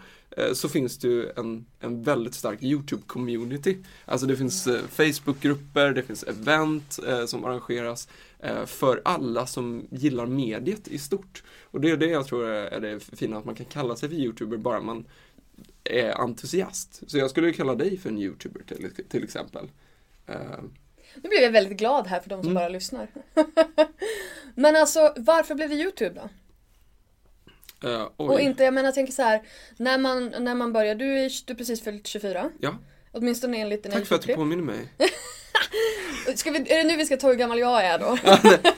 så 0.53 0.69
finns 0.69 0.97
det 0.99 1.07
ju 1.07 1.29
en, 1.37 1.65
en 1.79 2.03
väldigt 2.03 2.33
stark 2.33 2.61
YouTube-community. 2.61 3.83
Alltså 4.05 4.27
det 4.27 4.35
finns 4.37 4.67
eh, 4.67 4.81
Facebook-grupper, 4.89 5.91
det 5.93 6.03
finns 6.03 6.23
event 6.23 6.99
eh, 7.07 7.25
som 7.25 7.45
arrangeras 7.45 8.07
eh, 8.39 8.65
för 8.65 9.01
alla 9.05 9.47
som 9.47 9.87
gillar 9.91 10.25
mediet 10.25 10.87
i 10.87 10.97
stort. 10.97 11.43
Och 11.63 11.81
det 11.81 11.89
är 11.89 11.97
det 11.97 12.05
jag 12.07 12.27
tror 12.27 12.45
är 12.47 12.79
det 12.79 12.99
fina, 12.99 13.37
att 13.37 13.45
man 13.45 13.55
kan 13.55 13.65
kalla 13.65 13.95
sig 13.95 14.09
för 14.09 14.15
YouTuber 14.15 14.57
bara 14.57 14.81
man 14.81 15.05
är 15.83 16.21
entusiast. 16.21 17.03
Så 17.07 17.17
jag 17.17 17.29
skulle 17.29 17.53
kalla 17.53 17.75
dig 17.75 17.97
för 17.97 18.09
en 18.09 18.17
YouTuber 18.17 18.61
till, 18.63 18.91
till 19.09 19.23
exempel. 19.23 19.69
Eh, 20.27 20.35
Nu 21.15 21.29
blev 21.29 21.41
jag 21.41 21.51
väldigt 21.51 21.77
glad 21.77 22.07
här 22.07 22.19
för 22.19 22.29
de 22.29 22.41
som 22.43 22.51
Mm. 22.51 22.61
bara 22.61 22.69
lyssnar. 22.69 23.07
Men 24.55 24.75
alltså, 24.75 25.13
varför 25.17 25.55
blev 25.55 25.69
det 25.69 25.75
YouTube 25.75 26.09
då? 26.15 26.29
Eh, 27.83 28.07
oj. 28.17 28.29
Och 28.29 28.39
inte, 28.39 28.63
jag 28.63 28.73
menar 28.73 28.87
jag 28.87 28.95
tänker 28.95 29.13
så 29.13 29.21
här, 29.21 29.41
när 29.77 29.97
man, 29.97 30.33
när 30.39 30.55
man 30.55 30.73
börjar, 30.73 30.95
du 30.95 31.19
är 31.19 31.31
du 31.45 31.53
är 31.53 31.57
precis 31.57 31.83
fyllt 31.83 32.07
24. 32.07 32.51
Ja, 32.59 32.77
Åtminstone 33.11 33.57
enligt 33.57 33.83
dina 33.83 33.95
tack 33.95 34.05
för 34.05 34.15
att 34.15 34.21
du 34.21 34.35
påminner 34.35 34.63
mig. 34.63 34.87
Ska 36.35 36.51
vi, 36.51 36.59
är 36.59 36.77
det 36.77 36.83
nu 36.83 36.95
vi 36.95 37.05
ska 37.05 37.17
ta 37.17 37.27
hur 37.27 37.35
gammal 37.35 37.59
jag 37.59 37.85
är 37.85 37.99
då? 37.99 38.17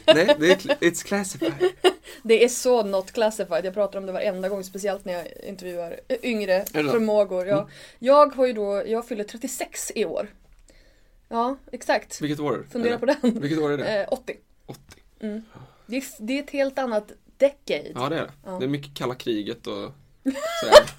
Nej, 0.06 0.36
det 0.40 0.52
är, 0.52 0.56
it's 0.56 1.06
classified. 1.06 1.54
Det 2.24 2.44
är 2.44 2.50
så 2.50 2.84
not 2.84 3.12
classified, 3.12 3.66
jag 3.66 3.74
pratar 3.74 4.00
om 4.00 4.06
det 4.06 4.12
varenda 4.12 4.50
gång, 4.50 4.64
speciellt 4.64 5.06
när 5.06 5.14
jag 5.14 5.28
intervjuar 5.44 6.00
yngre 6.24 6.60
det 6.60 6.66
så? 6.72 6.80
Mm. 6.80 6.92
förmågor. 6.92 7.48
Ja. 7.48 7.70
Jag 8.00 8.36
har 8.36 8.46
ju 8.46 8.54
då, 8.54 8.84
jag 8.86 9.08
fyller 9.08 9.24
36 9.24 9.92
i 9.96 10.06
år. 10.06 10.28
Ja, 11.30 11.58
exakt. 11.72 12.22
Vilket 12.22 12.40
år? 12.40 12.66
Fundera 12.72 13.00
på 13.00 13.06
den. 13.06 13.18
Vilket 13.22 13.60
år 13.60 13.72
är 13.72 13.78
det? 13.78 13.84
Eh, 14.02 14.08
80. 14.12 14.36
80. 14.66 14.82
Det 15.86 15.98
är, 15.98 16.04
det 16.20 16.40
är 16.40 16.44
ett 16.44 16.50
helt 16.50 16.80
annat 16.80 17.12
decade. 17.38 17.92
Ja, 17.96 18.10
det 18.10 18.16
är 18.16 18.22
det. 18.22 18.32
Ja. 18.46 18.58
Det 18.60 18.66
är 18.66 18.70
mycket 18.70 18.94
kalla 18.94 19.16
kriget 19.16 19.68
och 19.68 19.74
sådär. 20.62 20.90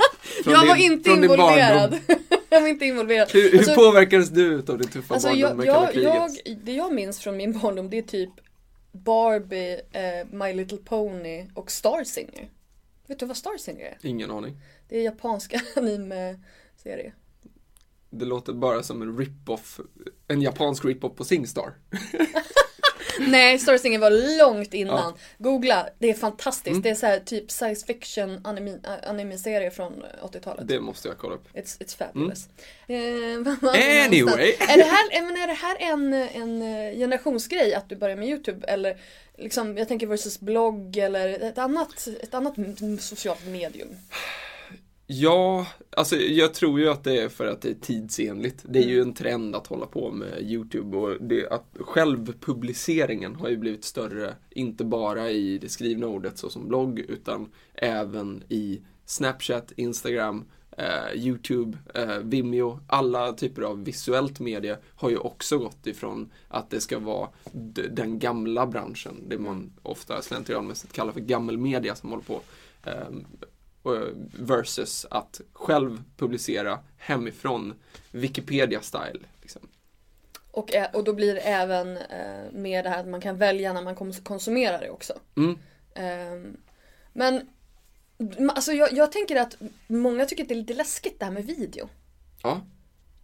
Jag 0.44 0.66
var 0.66 0.74
din- 0.76 0.92
inte 0.92 1.10
involverad. 1.10 1.98
jag 2.50 2.60
var 2.60 2.68
inte 2.68 2.84
involverad. 2.86 3.28
Hur, 3.32 3.50
hur 3.50 3.58
Alltså- 3.58 3.74
påverkades 3.74 4.28
du 4.30 4.58
av 4.68 4.78
din 4.78 4.88
tuffa 4.90 5.14
Alltså 5.14 5.28
barndom 5.28 5.40
jag, 5.48 5.56
med 5.56 5.66
kalla 5.66 5.82
jag, 5.84 5.92
kriget? 5.92 6.46
jag, 6.46 6.58
det 6.64 6.72
jag 6.72 6.94
minns 6.94 7.20
från 7.20 7.36
min 7.36 7.58
barndom 7.58 7.90
det 7.90 7.98
är 7.98 8.02
typ 8.02 8.30
Barbie, 8.92 9.80
eh, 9.92 10.26
My 10.32 10.52
Little 10.52 10.78
Pony 10.78 11.46
och 11.54 11.70
Star 11.70 12.04
Singer. 12.04 12.48
Vet 13.06 13.18
du 13.18 13.26
vad 13.26 13.36
Star 13.36 13.58
Singer 13.58 13.84
är? 13.84 13.98
Ingen 14.02 14.30
aning. 14.30 14.56
Det 14.88 14.98
är 14.98 15.02
japanska 15.02 15.60
anime-serie. 15.76 17.12
Det 18.10 18.24
låter 18.24 18.52
bara 18.52 18.82
som 18.82 19.02
en 19.02 19.18
rip-off, 19.18 19.80
en 20.28 20.42
japansk 20.42 20.84
rip-off 20.84 21.16
på 21.16 21.24
Singstar. 21.24 21.72
Nej, 23.28 23.58
Star 23.58 23.78
Singer 23.78 23.98
var 23.98 24.38
långt 24.38 24.74
innan. 24.74 24.96
Ja. 24.96 25.14
Googla, 25.38 25.88
det 25.98 26.10
är 26.10 26.14
fantastiskt. 26.14 26.66
Mm. 26.66 26.82
Det 26.82 26.90
är 26.90 26.94
så 26.94 27.06
här 27.06 27.18
typ 27.18 27.50
science 27.50 27.86
fiction 27.86 28.40
anime, 28.44 28.78
anime-serie 29.06 29.70
från 29.70 30.04
80-talet. 30.22 30.68
Det 30.68 30.80
måste 30.80 31.08
jag 31.08 31.18
kolla 31.18 31.34
upp. 31.34 31.48
It's, 31.54 31.78
it's 31.78 31.96
fabulous. 31.98 32.48
Eh, 32.86 32.96
vad 33.38 33.62
var 33.62 33.72
det 33.72 34.04
Anyway. 34.04 34.56
Är 34.60 34.76
det 34.76 34.84
här, 34.84 35.18
eh, 35.18 35.22
men 35.24 35.36
är 35.36 35.46
det 35.46 35.52
här 35.52 35.76
en, 35.80 36.12
en 36.14 36.62
eh, 36.62 36.98
generationsgrej 36.98 37.74
att 37.74 37.88
du 37.88 37.96
börjar 37.96 38.16
med 38.16 38.28
YouTube? 38.28 38.66
Eller 38.66 38.96
liksom, 39.38 39.78
jag 39.78 39.88
tänker 39.88 40.06
versus 40.06 40.40
blogg 40.40 40.96
eller 40.96 41.28
ett 41.28 41.58
annat, 41.58 42.08
ett 42.22 42.34
annat 42.34 42.54
socialt 43.00 43.46
medium? 43.46 43.88
Ja, 45.20 45.66
alltså 45.90 46.16
jag 46.16 46.54
tror 46.54 46.80
ju 46.80 46.88
att 46.88 47.04
det 47.04 47.20
är 47.20 47.28
för 47.28 47.46
att 47.46 47.60
det 47.60 47.70
är 47.70 47.74
tidsenligt. 47.74 48.64
Det 48.68 48.78
är 48.78 48.86
ju 48.88 48.96
Mm. 48.96 49.08
en 49.08 49.14
trend 49.14 49.56
att 49.56 49.66
hålla 49.66 49.86
på 49.86 50.10
med 50.10 50.42
YouTube 50.42 50.96
och 50.96 51.22
det, 51.22 51.48
att 51.48 51.76
självpubliceringen 51.80 53.34
har 53.34 53.48
ju 53.48 53.56
blivit 53.56 53.84
större, 53.84 54.34
inte 54.50 54.84
bara 54.84 55.30
i 55.30 55.58
det 55.58 55.68
skrivna 55.68 56.06
ordet 56.06 56.38
såsom 56.38 56.68
blogg, 56.68 56.98
utan 56.98 57.50
även 57.74 58.42
i 58.48 58.80
Snapchat, 59.06 59.72
Instagram, 59.76 60.44
eh, 60.78 61.14
Youtube, 61.14 61.78
eh, 61.94 62.18
Vimeo, 62.18 62.80
alla 62.86 63.32
typer 63.32 63.62
av 63.62 63.84
visuellt 63.84 64.40
media 64.40 64.76
har 64.96 65.10
ju 65.10 65.16
också 65.16 65.58
gått 65.58 65.86
ifrån 65.86 66.30
att 66.48 66.70
det 66.70 66.80
ska 66.80 66.98
vara 66.98 67.28
den 67.90 68.18
gamla 68.18 68.66
branschen, 68.66 69.16
det 69.28 69.38
man 69.38 69.72
ofta 69.82 70.22
slentrianmässigt 70.22 70.92
kallar 70.92 71.12
för 71.12 71.20
gammelmedia 71.20 71.94
som 71.94 72.10
håller 72.10 72.24
på. 72.24 72.40
Eh, 73.84 74.08
versus 74.32 75.06
att 75.10 75.40
själv 75.52 76.02
publicera 76.16 76.78
hemifrån, 76.98 77.74
Wikipedia-style. 78.10 79.24
Liksom. 79.42 79.68
Och, 80.50 80.70
och 80.92 81.04
då 81.04 81.12
blir 81.12 81.34
det 81.34 81.40
även 81.40 81.96
eh, 81.96 82.52
med 82.52 82.84
det 82.84 82.88
här 82.90 83.00
att 83.00 83.08
man 83.08 83.20
kan 83.20 83.38
välja 83.38 83.72
när 83.72 83.82
man 83.82 83.96
kons- 83.96 84.22
konsumerar 84.22 84.80
det 84.80 84.90
också. 84.90 85.12
Mm. 85.36 85.58
Ehm, 85.94 86.56
men 87.12 87.48
alltså 88.48 88.72
jag, 88.72 88.92
jag 88.92 89.12
tänker 89.12 89.36
att 89.36 89.56
många 89.86 90.26
tycker 90.26 90.42
att 90.42 90.48
det 90.48 90.54
är 90.54 90.58
lite 90.58 90.74
läskigt 90.74 91.18
det 91.18 91.24
här 91.24 91.32
med 91.32 91.44
video. 91.46 91.88
Ja. 92.42 92.60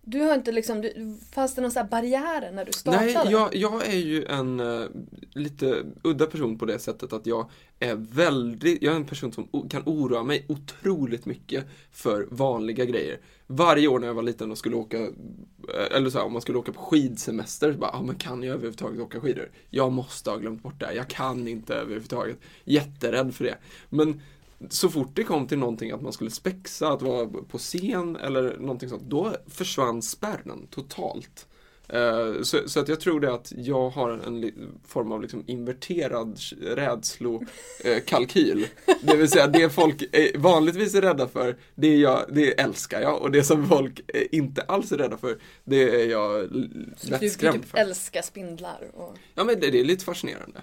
Du 0.02 0.20
har 0.20 0.34
inte 0.34 0.52
liksom, 0.52 0.80
du, 0.80 1.16
fanns 1.32 1.54
det 1.54 1.60
någon 1.60 1.70
sån 1.70 1.82
här 1.82 1.88
barriär 1.88 2.52
när 2.52 2.64
du 2.64 2.72
startade? 2.72 3.04
Nej, 3.04 3.32
jag, 3.32 3.54
jag 3.54 3.86
är 3.86 3.98
ju 3.98 4.24
en 4.24 4.60
uh, 4.60 4.86
lite 5.32 5.84
udda 6.02 6.26
person 6.26 6.58
på 6.58 6.66
det 6.66 6.78
sättet 6.78 7.12
att 7.12 7.26
jag 7.26 7.50
är 7.78 7.94
väldigt, 7.94 8.82
jag 8.82 8.92
är 8.92 8.96
en 8.96 9.06
person 9.06 9.32
som 9.32 9.68
kan 9.68 9.82
oroa 9.86 10.22
mig 10.22 10.44
otroligt 10.48 11.26
mycket 11.26 11.64
för 11.92 12.28
vanliga 12.30 12.84
grejer. 12.84 13.18
Varje 13.46 13.88
år 13.88 13.98
när 13.98 14.06
jag 14.06 14.14
var 14.14 14.22
liten 14.22 14.50
och 14.50 14.58
skulle 14.58 14.76
åka, 14.76 14.98
eh, 14.98 15.96
eller 15.96 16.10
så 16.10 16.18
här, 16.18 16.24
om 16.24 16.32
man 16.32 16.42
skulle 16.42 16.58
åka 16.58 16.72
på 16.72 16.80
skidsemester, 16.80 17.72
så 17.72 17.78
bara, 17.78 17.90
ah, 17.90 18.02
men 18.02 18.14
kan 18.14 18.42
jag 18.42 18.54
överhuvudtaget 18.54 19.00
åka 19.00 19.20
skidor? 19.20 19.50
Jag 19.70 19.92
måste 19.92 20.30
ha 20.30 20.36
glömt 20.36 20.62
bort 20.62 20.80
det, 20.80 20.86
här, 20.86 20.94
jag 20.94 21.08
kan 21.08 21.48
inte 21.48 21.74
överhuvudtaget. 21.74 22.38
Jätterädd 22.64 23.34
för 23.34 23.44
det. 23.44 23.56
Men 23.88 24.20
så 24.68 24.88
fort 24.88 25.10
det 25.14 25.24
kom 25.24 25.46
till 25.46 25.58
någonting 25.58 25.90
att 25.90 26.02
man 26.02 26.12
skulle 26.12 26.30
spexa, 26.30 26.88
att 26.92 27.02
vara 27.02 27.26
på 27.26 27.58
scen 27.58 28.16
eller 28.16 28.56
någonting 28.58 28.88
sånt, 28.88 29.02
då 29.02 29.32
försvann 29.48 30.02
spärren 30.02 30.66
totalt. 30.70 31.46
Eh, 31.88 32.42
Så, 32.42 32.68
så 32.68 32.80
att 32.80 32.88
jag 32.88 33.00
tror 33.00 33.20
det 33.20 33.34
att 33.34 33.52
jag 33.56 33.90
har 33.90 34.10
en 34.10 34.52
form 34.86 35.12
av 35.12 35.22
liksom 35.22 35.44
inverterad 35.46 36.38
rädslokalkyl. 36.60 38.66
Det 39.02 39.16
vill 39.16 39.30
säga 39.30 39.46
det 39.46 39.70
folk 39.70 40.02
är 40.12 40.38
vanligtvis 40.38 40.94
är 40.94 41.02
rädda 41.02 41.28
för, 41.28 41.56
det, 41.74 41.96
jag, 41.96 42.24
det 42.32 42.60
älskar 42.60 43.00
jag. 43.00 43.22
Och 43.22 43.30
det 43.30 43.44
som 43.44 43.68
folk 43.68 44.00
eh, 44.14 44.22
inte 44.32 44.62
alls 44.62 44.92
är 44.92 44.98
rädda 44.98 45.16
för, 45.16 45.38
det 45.64 46.02
är 46.02 46.06
jag 46.10 46.44
l- 46.44 46.94
Så 46.96 47.10
lätt 47.10 47.20
du 47.20 47.30
skrämd 47.30 47.62
typ 47.62 47.70
för. 47.70 47.78
älskar 47.78 48.22
spindlar. 48.22 48.90
Och 48.94 49.16
Ja 49.34 49.44
men 49.44 49.60
det, 49.60 49.70
det 49.70 49.80
är 49.80 49.84
lite 49.84 50.04
fascinerande. 50.04 50.60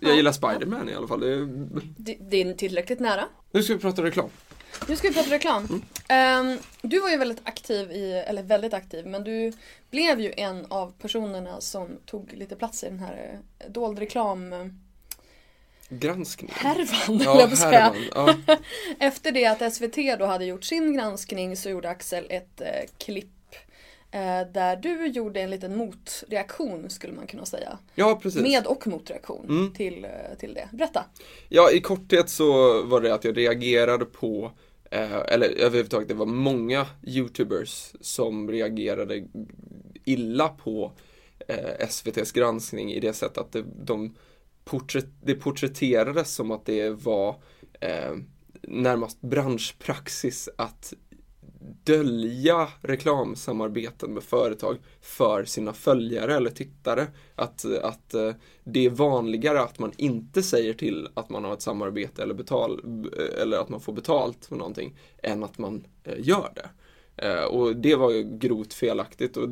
Jag 0.00 0.16
gillar 0.16 0.32
Spiderman 0.32 0.88
i 0.88 0.94
alla 0.94 1.06
fall. 1.06 1.20
Det 1.20 1.32
är... 1.32 1.48
det, 1.96 2.16
det 2.20 2.42
är 2.42 2.54
tillräckligt 2.54 3.00
nära. 3.00 3.24
Nu 3.50 3.62
ska 3.62 3.72
vi 3.74 3.80
prata 3.80 4.02
reklam. 4.02 4.30
Nu 4.88 4.96
ska 4.96 5.08
vi 5.08 5.14
prata 5.14 5.30
reklam. 5.30 5.82
Ehm, 6.08 6.58
du 6.82 7.00
var 7.00 7.10
ju 7.10 7.16
väldigt 7.16 7.40
aktiv 7.44 7.92
i, 7.92 8.12
eller 8.26 8.42
väldigt 8.42 8.74
aktiv, 8.74 9.06
men 9.06 9.24
du 9.24 9.52
blev 9.90 10.20
ju 10.20 10.32
en 10.36 10.66
av 10.68 10.92
personerna 10.98 11.60
som 11.60 11.88
tog 12.06 12.32
lite 12.32 12.56
plats 12.56 12.84
i 12.84 12.86
den 12.86 12.98
här 12.98 13.40
eh, 13.58 13.70
dold 13.70 13.98
reklam 13.98 14.52
eh, 14.52 14.66
Granskning. 15.90 16.50
härvan, 16.54 17.18
Ja, 17.18 17.40
jag 17.40 17.50
på 17.50 17.56
säga. 17.56 17.94
Ja. 18.14 18.34
Efter 18.98 19.32
det 19.32 19.46
att 19.46 19.74
SVT 19.74 20.18
då 20.18 20.26
hade 20.26 20.44
gjort 20.44 20.64
sin 20.64 20.94
granskning 20.94 21.56
så 21.56 21.68
gjorde 21.68 21.88
Axel 21.88 22.26
ett 22.30 22.60
eh, 22.60 22.66
klipp 22.98 23.37
där 24.52 24.76
du 24.76 25.06
gjorde 25.06 25.40
en 25.40 25.50
liten 25.50 25.76
motreaktion 25.76 26.90
skulle 26.90 27.12
man 27.12 27.26
kunna 27.26 27.44
säga. 27.46 27.78
ja, 27.94 28.20
precis. 28.22 28.42
Med 28.42 28.66
och 28.66 28.86
motreaktion 28.86 29.46
Mm. 29.48 29.72
till, 29.74 30.04
eh, 30.04 30.10
till 30.38 30.54
det. 30.54 30.68
Berätta. 30.72 31.04
Ja, 31.48 31.70
i 31.70 31.80
korthet 31.80 32.30
så 32.30 32.82
var 32.82 33.00
det 33.00 33.14
att 33.14 33.24
jag 33.24 33.36
reagerade 33.36 34.04
på 34.04 34.52
eh, 34.90 35.16
eller 35.16 35.48
överhuvudtaget, 35.48 36.08
det 36.08 36.14
var 36.14 36.26
många 36.26 36.86
YouTubers 37.06 37.92
som 38.00 38.50
reagerade 38.50 39.24
illa 40.04 40.48
på 40.48 40.92
eh, 41.48 41.86
SVTs 41.88 42.32
granskning 42.32 42.92
i 42.92 43.00
det 43.00 43.12
sättet 43.12 43.38
att 43.38 43.52
det, 43.52 43.64
de 43.84 44.14
porträtt, 44.64 45.06
det 45.22 45.34
porträtterades 45.34 46.34
som 46.34 46.50
att 46.50 46.66
det 46.66 46.90
var 46.90 47.36
eh, 47.80 48.14
närmast 48.62 49.20
branschpraxis 49.20 50.48
att 50.56 50.92
dölja 51.84 52.68
reklamsamarbeten 52.82 54.14
med 54.14 54.22
företag 54.22 54.78
för 55.00 55.44
sina 55.44 55.72
följare 55.72 56.36
eller 56.36 56.50
tittare. 56.50 57.06
Att, 57.34 57.64
att 57.82 58.14
eh, 58.14 58.32
det 58.64 58.86
är 58.86 58.90
vanligare 58.90 59.60
att 59.60 59.78
man 59.78 59.92
inte 59.96 60.42
säger 60.42 60.74
till 60.74 61.08
att 61.14 61.30
man 61.30 61.44
har 61.44 61.52
ett 61.52 61.62
samarbete 61.62 62.22
eller, 62.22 62.34
betal, 62.34 62.80
eh, 63.18 63.42
eller 63.42 63.58
att 63.58 63.68
man 63.68 63.80
får 63.80 63.92
betalt 63.92 64.46
för 64.46 64.56
någonting 64.56 64.98
än 65.22 65.44
att 65.44 65.58
man 65.58 65.86
eh, 66.04 66.14
gör 66.18 66.52
det. 66.54 66.68
Och 67.50 67.76
det 67.76 67.94
var 67.94 68.10
ju 68.10 68.38
grovt 68.38 68.74
felaktigt 68.74 69.36
och 69.36 69.48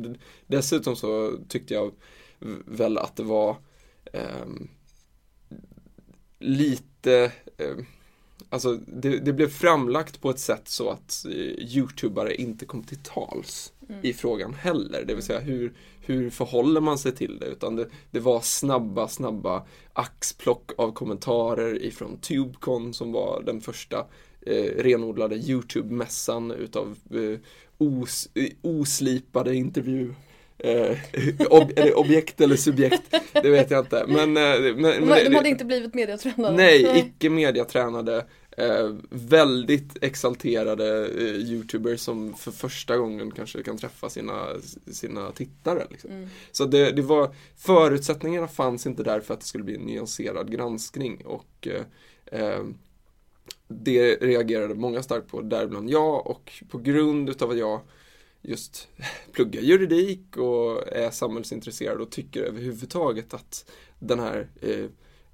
dessutom 0.47 0.95
så 0.95 1.31
tyckte 1.49 1.73
jag 1.73 1.91
väl 2.65 2.97
att 2.97 3.15
det 3.15 3.23
var 3.23 3.55
eh, 4.13 4.45
lite 6.39 7.31
eh, 7.57 7.75
Alltså 8.49 8.79
det, 8.87 9.17
det 9.17 9.33
blev 9.33 9.47
framlagt 9.47 10.21
på 10.21 10.29
ett 10.29 10.39
sätt 10.39 10.67
så 10.67 10.89
att 10.89 11.25
eh, 11.25 11.31
Youtubare 11.75 12.35
inte 12.35 12.65
kom 12.65 12.83
till 12.83 12.97
tals 12.97 13.73
i 14.01 14.13
frågan 14.13 14.53
heller. 14.53 15.03
Det 15.05 15.13
vill 15.13 15.23
säga 15.23 15.39
hur, 15.39 15.73
hur 16.01 16.29
förhåller 16.29 16.81
man 16.81 16.97
sig 16.97 17.15
till 17.15 17.39
det? 17.39 17.45
Utan 17.45 17.75
det, 17.75 17.87
det 18.11 18.19
var 18.19 18.41
snabba, 18.41 19.07
snabba 19.07 19.65
axplock 19.93 20.71
av 20.77 20.91
kommentarer 20.91 21.83
ifrån 21.83 22.17
Tubecon 22.17 22.93
som 22.93 23.11
var 23.11 23.43
den 23.45 23.61
första 23.61 24.05
eh, 24.41 24.83
renodlade 24.83 25.35
Youtube-mässan 25.35 26.51
utav 26.51 26.97
eh, 27.11 27.39
os, 27.77 28.29
eh, 28.33 28.49
oslipade 28.61 29.55
intervju 29.55 30.13
Eh, 30.59 30.97
ob, 31.49 31.71
eller 31.75 31.97
objekt 31.97 32.41
eller 32.41 32.55
subjekt, 32.55 33.15
det 33.33 33.49
vet 33.49 33.71
jag 33.71 33.79
inte. 33.85 34.05
Men, 34.07 34.37
eh, 34.37 34.75
men, 34.75 34.81
men 34.81 35.07
De, 35.07 35.23
de 35.23 35.35
hade 35.35 35.49
inte 35.49 35.65
blivit 35.65 35.93
mediatränade. 35.93 36.55
Nej, 36.55 36.99
icke 36.99 37.29
mediatränade, 37.29 38.25
eh, 38.57 38.95
väldigt 39.09 40.03
exalterade 40.03 41.05
eh, 41.05 41.35
YouTubers 41.35 41.99
som 41.99 42.33
för 42.33 42.51
första 42.51 42.97
gången 42.97 43.31
kanske 43.31 43.63
kan 43.63 43.77
träffa 43.77 44.09
sina, 44.09 44.45
sina 44.91 45.31
tittare. 45.31 45.83
Liksom. 45.89 46.11
Mm. 46.11 46.29
Så 46.51 46.65
det, 46.65 46.91
det 46.91 47.01
var, 47.01 47.35
förutsättningarna 47.57 48.47
fanns 48.47 48.87
inte 48.87 49.03
där 49.03 49.19
för 49.19 49.33
att 49.33 49.39
det 49.39 49.45
skulle 49.45 49.63
bli 49.63 49.75
en 49.75 49.81
nyanserad 49.81 50.51
granskning 50.51 51.25
och 51.25 51.67
eh, 51.67 52.41
eh, 52.41 52.63
det 53.67 54.15
reagerade 54.15 54.75
många 54.75 55.03
starkt 55.03 55.27
på, 55.27 55.41
däribland 55.41 55.89
jag 55.89 56.27
och 56.27 56.51
på 56.69 56.77
grund 56.77 57.29
utav 57.29 57.51
att 57.51 57.57
jag 57.57 57.81
just 58.41 58.87
pluggar 59.31 59.61
juridik 59.61 60.37
och 60.37 60.87
är 60.87 61.11
samhällsintresserad 61.11 62.01
och 62.01 62.11
tycker 62.11 62.43
överhuvudtaget 62.43 63.33
att 63.33 63.71
den 63.99 64.19
här 64.19 64.49
eh, 64.61 64.85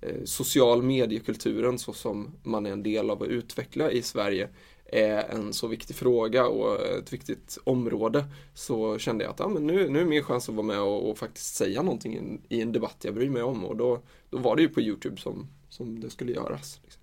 eh, 0.02 0.24
social 0.26 0.84
mediekulturen 0.84 1.80
så 1.80 1.94
som 1.94 2.38
man 2.44 2.66
är 2.66 2.72
en 2.72 2.84
del 2.84 3.10
av 3.10 3.24
att 3.24 3.30
utveckla 3.30 3.92
i 3.92 4.02
Sverige 4.02 4.50
är 4.86 5.24
en 5.30 5.54
så 5.54 5.68
viktig 5.68 5.96
fråga 5.96 6.48
och 6.48 6.86
ett 6.86 7.14
viktigt 7.14 7.58
område 7.64 8.26
så 8.54 8.98
kände 8.98 9.24
jag 9.24 9.32
att 9.32 9.40
ja, 9.40 9.48
men 9.48 9.68
nu, 9.68 9.90
nu 9.90 10.02
är 10.02 10.06
min 10.06 10.24
chans 10.24 10.50
att 10.50 10.56
vara 10.56 10.68
med 10.68 10.80
och, 10.80 11.10
och 11.10 11.18
faktiskt 11.18 11.56
säga 11.56 11.82
någonting 11.82 12.14
i 12.14 12.18
en, 12.18 12.42
i 12.50 12.62
en 12.62 12.72
debatt 12.72 12.98
jag 13.02 13.14
bryr 13.14 13.30
mig 13.30 13.44
om 13.44 13.66
och 13.66 13.78
då, 13.78 14.02
då 14.30 14.38
var 14.38 14.56
det 14.56 14.62
ju 14.62 14.70
på 14.70 14.82
Youtube 14.82 15.22
som, 15.22 15.48
som 15.70 16.00
det 16.00 16.10
skulle 16.10 16.32
göras. 16.32 16.80
Liksom. 16.84 17.02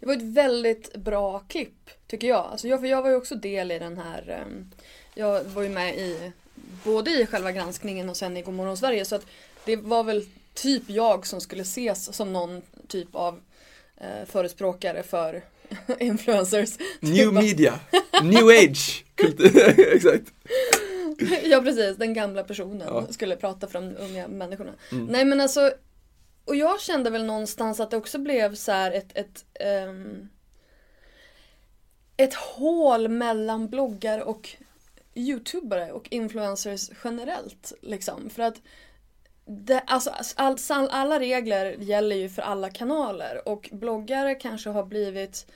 Det 0.00 0.06
var 0.06 0.14
ett 0.14 0.34
väldigt 0.34 0.96
bra 0.96 1.38
klipp, 1.38 1.90
tycker 2.06 2.28
jag. 2.28 2.46
Alltså 2.46 2.68
jag, 2.68 2.80
för 2.80 2.86
jag 2.86 3.02
var 3.02 3.10
ju 3.10 3.16
också 3.16 3.34
del 3.34 3.70
i 3.70 3.78
den 3.78 3.98
här... 3.98 4.44
um 4.46 4.70
jag 5.14 5.44
var 5.44 5.62
ju 5.62 5.68
med 5.68 5.98
i 5.98 6.32
både 6.84 7.10
i 7.10 7.26
själva 7.26 7.52
granskningen 7.52 8.08
och 8.10 8.16
sen 8.16 8.36
i 8.36 8.42
Godmorgon 8.42 8.76
Sverige. 8.76 9.04
Så 9.04 9.14
att 9.14 9.26
det 9.64 9.76
var 9.76 10.04
väl 10.04 10.26
typ 10.54 10.82
jag 10.86 11.26
som 11.26 11.40
skulle 11.40 11.62
ses 11.62 12.16
som 12.16 12.32
någon 12.32 12.62
typ 12.88 13.08
av 13.14 13.40
eh, 13.96 14.26
förespråkare 14.26 15.02
för 15.02 15.42
influencers. 15.98 16.78
New 17.00 17.32
media, 17.32 17.80
new 18.22 18.46
age 18.48 19.04
exakt. 19.94 20.32
ja 21.44 21.60
precis, 21.62 21.96
den 21.96 22.14
gamla 22.14 22.44
personen 22.44 22.88
Ja. 22.90 23.06
skulle 23.10 23.36
prata 23.36 23.66
för 23.66 23.80
de 23.80 23.96
unga 23.96 24.28
människorna. 24.28 24.72
Mm. 24.92 25.06
Nej 25.06 25.24
men 25.24 25.40
alltså, 25.40 25.72
och 26.44 26.56
jag 26.56 26.80
kände 26.80 27.10
väl 27.10 27.24
någonstans 27.24 27.80
att 27.80 27.90
det 27.90 27.96
också 27.96 28.18
blev 28.18 28.54
så 28.54 28.72
här 28.72 28.92
ett, 28.92 29.08
ett, 29.14 29.44
ehm, 29.60 30.28
ett 32.16 32.34
hål 32.34 33.08
mellan 33.08 33.68
bloggare 33.68 34.22
och 34.22 34.48
youtubare 35.14 35.92
och 35.92 36.08
influencers 36.10 36.90
generellt. 37.04 37.72
Liksom. 37.80 38.30
För 38.30 38.42
att 38.42 38.60
det, 39.44 39.82
alltså, 39.86 40.10
all, 40.36 40.56
all, 40.70 40.88
alla 40.88 41.20
regler 41.20 41.76
gäller 41.78 42.16
ju 42.16 42.28
för 42.28 42.42
alla 42.42 42.70
kanaler 42.70 43.48
och 43.48 43.68
bloggare 43.72 44.34
kanske 44.34 44.70
har 44.70 44.84
blivit 44.84 45.46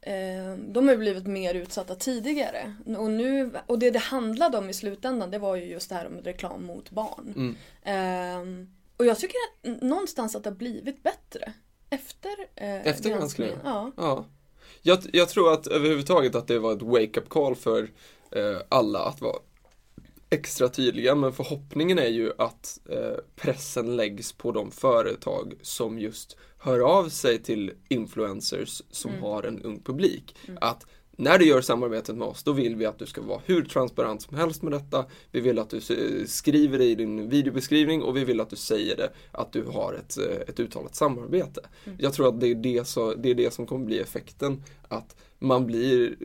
eh, 0.00 0.54
de 0.58 0.88
har 0.88 0.96
blivit 0.96 1.26
mer 1.26 1.54
utsatta 1.54 1.94
tidigare. 1.94 2.74
Och, 2.98 3.10
nu, 3.10 3.50
och 3.66 3.78
det 3.78 3.90
det 3.90 3.98
handlade 3.98 4.58
om 4.58 4.70
i 4.70 4.72
slutändan 4.72 5.30
det 5.30 5.38
var 5.38 5.56
ju 5.56 5.64
just 5.64 5.88
det 5.88 5.94
här 5.94 6.06
om 6.06 6.20
reklam 6.20 6.64
mot 6.64 6.90
barn. 6.90 7.32
Mm. 7.36 7.56
Ehm, 7.82 8.74
och 8.96 9.06
jag 9.06 9.18
tycker 9.18 9.36
att, 9.36 9.82
någonstans 9.82 10.36
att 10.36 10.44
det 10.44 10.50
har 10.50 10.56
blivit 10.56 11.02
bättre. 11.02 11.52
Efter, 11.90 12.30
eh, 12.54 12.86
Efter 12.86 13.10
granskningen? 13.10 13.58
Ja. 13.64 13.92
Ja. 13.96 14.24
Jag, 14.82 14.98
jag 15.12 15.28
tror 15.28 15.52
att 15.52 15.66
överhuvudtaget 15.66 16.34
att 16.34 16.48
det 16.48 16.58
var 16.58 16.72
ett 16.72 16.82
wake-up 16.82 17.28
call 17.28 17.56
för 17.56 17.90
alla 18.68 18.98
att 19.04 19.20
vara 19.20 19.36
extra 20.30 20.68
tydliga 20.68 21.14
men 21.14 21.32
förhoppningen 21.32 21.98
är 21.98 22.08
ju 22.08 22.32
att 22.38 22.80
eh, 22.90 23.16
pressen 23.36 23.96
läggs 23.96 24.32
på 24.32 24.52
de 24.52 24.70
företag 24.70 25.54
som 25.62 25.98
just 25.98 26.36
hör 26.58 26.80
av 26.80 27.08
sig 27.08 27.42
till 27.42 27.72
influencers 27.88 28.82
som 28.90 29.10
Mm. 29.10 29.22
har 29.22 29.42
en 29.42 29.62
ung 29.62 29.82
publik. 29.82 30.36
Att 30.60 30.86
när 31.16 31.38
du 31.38 31.44
gör 31.44 31.60
samarbetet 31.60 32.16
med 32.16 32.28
oss, 32.28 32.42
då 32.42 32.52
vill 32.52 32.76
vi 32.76 32.86
att 32.86 32.98
du 32.98 33.06
ska 33.06 33.22
vara 33.22 33.40
hur 33.44 33.64
transparent 33.64 34.22
som 34.22 34.36
helst 34.36 34.62
med 34.62 34.72
detta. 34.72 35.04
Vi 35.30 35.40
vill 35.40 35.58
att 35.58 35.70
du 35.70 35.80
skriver 36.26 36.78
det 36.78 36.84
i 36.84 36.94
din 36.94 37.28
videobeskrivning 37.28 38.02
och 38.02 38.16
vi 38.16 38.24
vill 38.24 38.40
att 38.40 38.50
du 38.50 38.56
säger 38.56 38.96
det, 38.96 39.10
att 39.32 39.52
du 39.52 39.64
har 39.64 39.94
ett, 39.94 40.18
eh, 40.18 40.48
ett 40.48 40.60
uttalat 40.60 40.94
samarbete. 40.94 41.60
Jag 41.98 42.12
tror 42.12 42.28
att 42.28 42.40
det 42.40 42.46
är 42.46 42.54
det, 42.54 42.88
så, 42.88 43.14
det 43.14 43.30
är 43.30 43.34
det 43.34 43.54
som 43.54 43.66
kommer 43.66 43.86
bli 43.86 43.98
effekten. 43.98 44.62
Att 44.88 45.16
man 45.38 45.66
blir, 45.66 46.16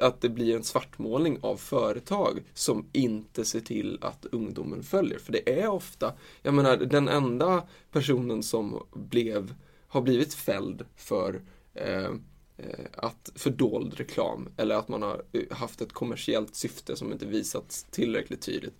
att 0.00 0.20
det 0.20 0.28
blir 0.28 0.56
en 0.56 0.64
svartmålning 0.64 1.38
av 1.40 1.56
företag 1.56 2.42
som 2.54 2.86
inte 2.92 3.44
ser 3.44 3.60
till 3.60 3.98
att 4.00 4.26
ungdomen 4.32 4.82
följer. 4.82 5.18
För 5.18 5.32
det 5.32 5.60
är 5.60 5.68
ofta, 5.68 6.12
jag 6.42 6.54
menar 6.54 6.76
den 6.76 7.08
enda 7.08 7.62
personen 7.92 8.42
som 8.42 8.82
blev, 8.94 9.54
har 9.88 10.02
blivit 10.02 10.34
fälld 10.34 10.84
för 10.96 11.42
eh, 11.74 12.10
att 12.92 13.32
fördold 13.34 13.94
reklam 13.94 14.48
eller 14.56 14.74
att 14.74 14.88
man 14.88 15.02
har 15.02 15.22
eh, 15.32 15.42
haft 15.56 15.80
ett 15.80 15.92
kommersiellt 15.92 16.54
syfte 16.54 16.96
som 16.96 17.12
inte 17.12 17.26
visats 17.26 17.84
tillräckligt 17.90 18.42
tydligt. 18.42 18.74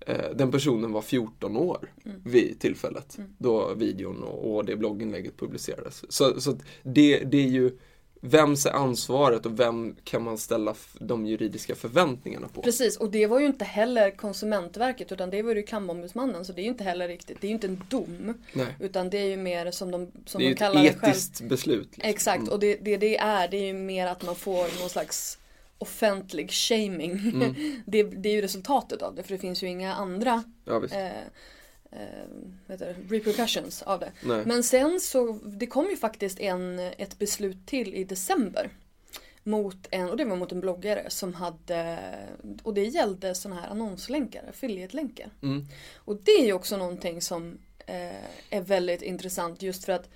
Eh, 0.00 0.30
Den 0.34 0.50
personen 0.50 0.92
var 0.92 1.02
14 1.02 1.56
år 1.56 1.92
vid 2.24 2.60
tillfället 2.60 3.18
då 3.38 3.74
videon 3.74 4.22
och, 4.22 4.64
det 4.64 4.76
blogginlägget 4.76 5.36
publicerades. 5.36 6.04
Så, 6.08 6.40
så 6.40 6.58
det, 6.82 7.18
det 7.18 7.38
är 7.38 7.48
ju 7.48 7.78
Vems 8.24 8.66
är 8.66 8.70
ansvaret 8.70 9.46
och 9.46 9.60
vem 9.60 9.96
kan 10.04 10.22
man 10.22 10.38
ställa 10.38 10.74
de 10.98 11.26
juridiska 11.26 11.74
förväntningarna 11.74 12.48
på? 12.48 12.62
Precis, 12.62 12.96
och 12.96 13.10
det 13.10 13.26
var 13.26 13.40
ju 13.40 13.46
inte 13.46 13.64
heller 13.64 14.10
Konsumentverket 14.10 15.12
utan 15.12 15.30
det 15.30 15.42
var 15.42 15.50
ju 15.50 15.54
Reklamombudsmannen 15.54 16.44
så 16.44 16.52
det 16.52 16.60
är 16.60 16.64
ju 16.64 16.68
inte 16.68 16.84
heller 16.84 17.08
riktigt, 17.08 17.40
det 17.40 17.46
är 17.46 17.48
ju 17.48 17.54
inte 17.54 17.66
en 17.66 17.84
dom. 17.88 18.34
Nej. 18.52 18.76
Utan 18.80 19.10
det 19.10 19.18
är 19.18 19.26
ju 19.26 19.36
mer 19.36 19.70
som 19.70 19.90
de, 19.90 20.10
som 20.26 20.38
Det 20.40 20.46
är 20.46 20.48
de 20.50 20.54
kallar 20.54 20.84
ett 20.84 20.92
det 20.92 20.98
själv. 21.00 21.10
etiskt 21.12 21.40
beslut. 21.40 21.88
liksom. 21.96 22.10
Exakt, 22.10 22.48
och 22.48 22.58
det, 22.58 22.76
det 22.76 22.96
det 22.96 23.16
är, 23.16 23.48
det 23.48 23.56
är 23.56 23.64
ju 23.66 23.72
mer 23.74 24.06
att 24.06 24.22
man 24.22 24.36
får 24.36 24.80
någon 24.80 24.90
slags 24.90 25.38
offentlig 25.78 26.50
shaming. 26.52 27.12
Mm. 27.12 27.54
det, 27.86 28.02
det 28.02 28.28
är 28.28 28.32
ju 28.34 28.42
resultatet 28.42 29.02
av 29.02 29.14
det, 29.14 29.22
för 29.22 29.32
det 29.32 29.38
finns 29.38 29.62
ju 29.62 29.66
inga 29.66 29.94
andra 29.94 30.42
Ja, 30.64 30.84
eh, 30.84 31.10
eh, 31.92 32.76
det, 32.76 32.94
repercussions 33.08 33.82
av 33.82 34.00
det. 34.00 34.12
Nej. 34.24 34.42
Men 34.46 34.62
sen 34.62 35.00
så, 35.00 35.38
det 35.44 35.66
kom 35.66 35.90
ju 35.90 35.96
faktiskt 35.96 36.40
en, 36.40 36.78
ett 36.78 37.18
beslut 37.18 37.66
till 37.66 37.94
i 37.94 38.04
december. 38.04 38.70
Mot 39.44 39.86
en, 39.90 40.10
och 40.10 40.16
det 40.16 40.24
var 40.24 40.36
mot 40.36 40.52
en 40.52 40.60
bloggare 40.60 41.10
som 41.10 41.34
hade, 41.34 41.98
och 42.62 42.74
det 42.74 42.84
gällde 42.84 43.34
sådana 43.34 43.60
här 43.60 43.68
annonslänkar, 43.68 44.44
affiliate-länkar. 44.48 45.30
Mm. 45.42 45.66
Och 45.94 46.16
det 46.16 46.30
är 46.32 46.46
ju 46.46 46.52
också 46.52 46.76
någonting 46.76 47.20
som 47.20 47.58
eh, 47.86 48.24
är 48.50 48.60
väldigt 48.60 49.02
intressant 49.02 49.62
just 49.62 49.84
för 49.84 49.92
att 49.92 50.08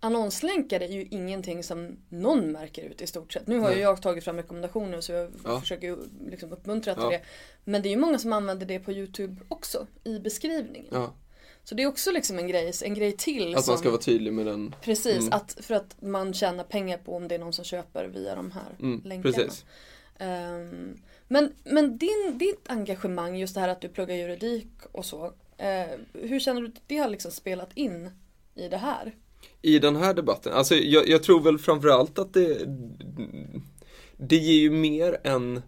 annonslänkar 0.00 0.80
är 0.80 0.88
ju 0.88 1.06
ingenting 1.10 1.62
som 1.64 1.96
någon 2.08 2.52
märker 2.52 2.82
ut 2.82 3.02
i 3.02 3.06
stort 3.06 3.32
sett. 3.32 3.46
Nu 3.46 3.58
har 3.58 3.72
ju 3.72 3.80
jag 3.80 4.02
tagit 4.02 4.24
fram 4.24 4.36
rekommendationer 4.36 5.00
så 5.00 5.12
jag 5.12 5.30
Ja. 5.44 5.60
försöker 5.60 5.98
liksom 6.30 6.52
uppmuntra 6.52 6.94
till 6.94 7.02
Ja. 7.04 7.10
det. 7.10 7.20
Men 7.64 7.82
det 7.82 7.88
är 7.88 7.90
ju 7.90 7.96
många 7.96 8.18
som 8.18 8.32
använder 8.32 8.66
det 8.66 8.78
på 8.80 8.92
Youtube 8.92 9.36
också 9.48 9.86
i 10.04 10.18
beskrivningen. 10.18 10.88
Ja, 10.92 11.14
Så 11.64 11.74
det 11.74 11.82
är 11.82 11.86
också 11.86 12.10
liksom 12.10 12.38
en 12.38 12.48
grej, 12.48 12.72
en 12.84 12.94
grej 12.94 13.12
till. 13.16 13.54
att 13.56 13.64
som, 13.64 13.72
man 13.72 13.78
ska 13.78 13.90
vara 13.90 14.00
tydlig 14.00 14.32
med 14.32 14.46
den. 14.46 14.74
Precis, 14.82 15.18
Mm. 15.18 15.32
att, 15.32 15.56
för 15.60 15.74
att 15.74 15.96
man 16.02 16.34
tjänar 16.34 16.64
pengar 16.64 16.98
på 16.98 17.16
om 17.16 17.28
det 17.28 17.34
är 17.34 17.38
någon 17.38 17.52
som 17.52 17.64
köper 17.64 18.04
via 18.04 18.34
de 18.34 18.50
här 18.50 18.76
Mm, 18.80 19.00
länkarna. 19.04 19.34
precis. 19.36 19.64
Ehm, 20.18 20.96
men 21.28 21.52
men 21.64 21.98
din, 21.98 22.38
ditt 22.38 22.64
engagemang, 22.70 23.36
just 23.36 23.54
det 23.54 23.60
här 23.60 23.68
att 23.68 23.80
du 23.80 23.88
pluggar 23.88 24.14
juridik 24.14 24.68
och 24.92 25.04
så. 25.04 25.32
eh, 25.56 25.86
hur 26.12 26.40
känner 26.40 26.60
du 26.60 26.66
att 26.68 26.82
det 26.86 26.96
har 26.98 27.08
liksom 27.08 27.30
spelat 27.30 27.70
in 27.74 28.10
i 28.54 28.68
det 28.68 28.76
här? 28.76 29.14
I 29.62 29.78
den 29.78 29.96
här 29.96 30.14
debatten, 30.14 30.52
alltså 30.52 30.74
jag, 30.74 31.08
jag 31.08 31.22
tror 31.22 31.40
väl 31.40 31.58
framförallt 31.58 32.18
att 32.18 32.34
det 32.34 32.58
Det 34.16 34.36
ger 34.36 34.60
ju 34.60 34.70
mer 34.70 35.16
en 35.24 35.62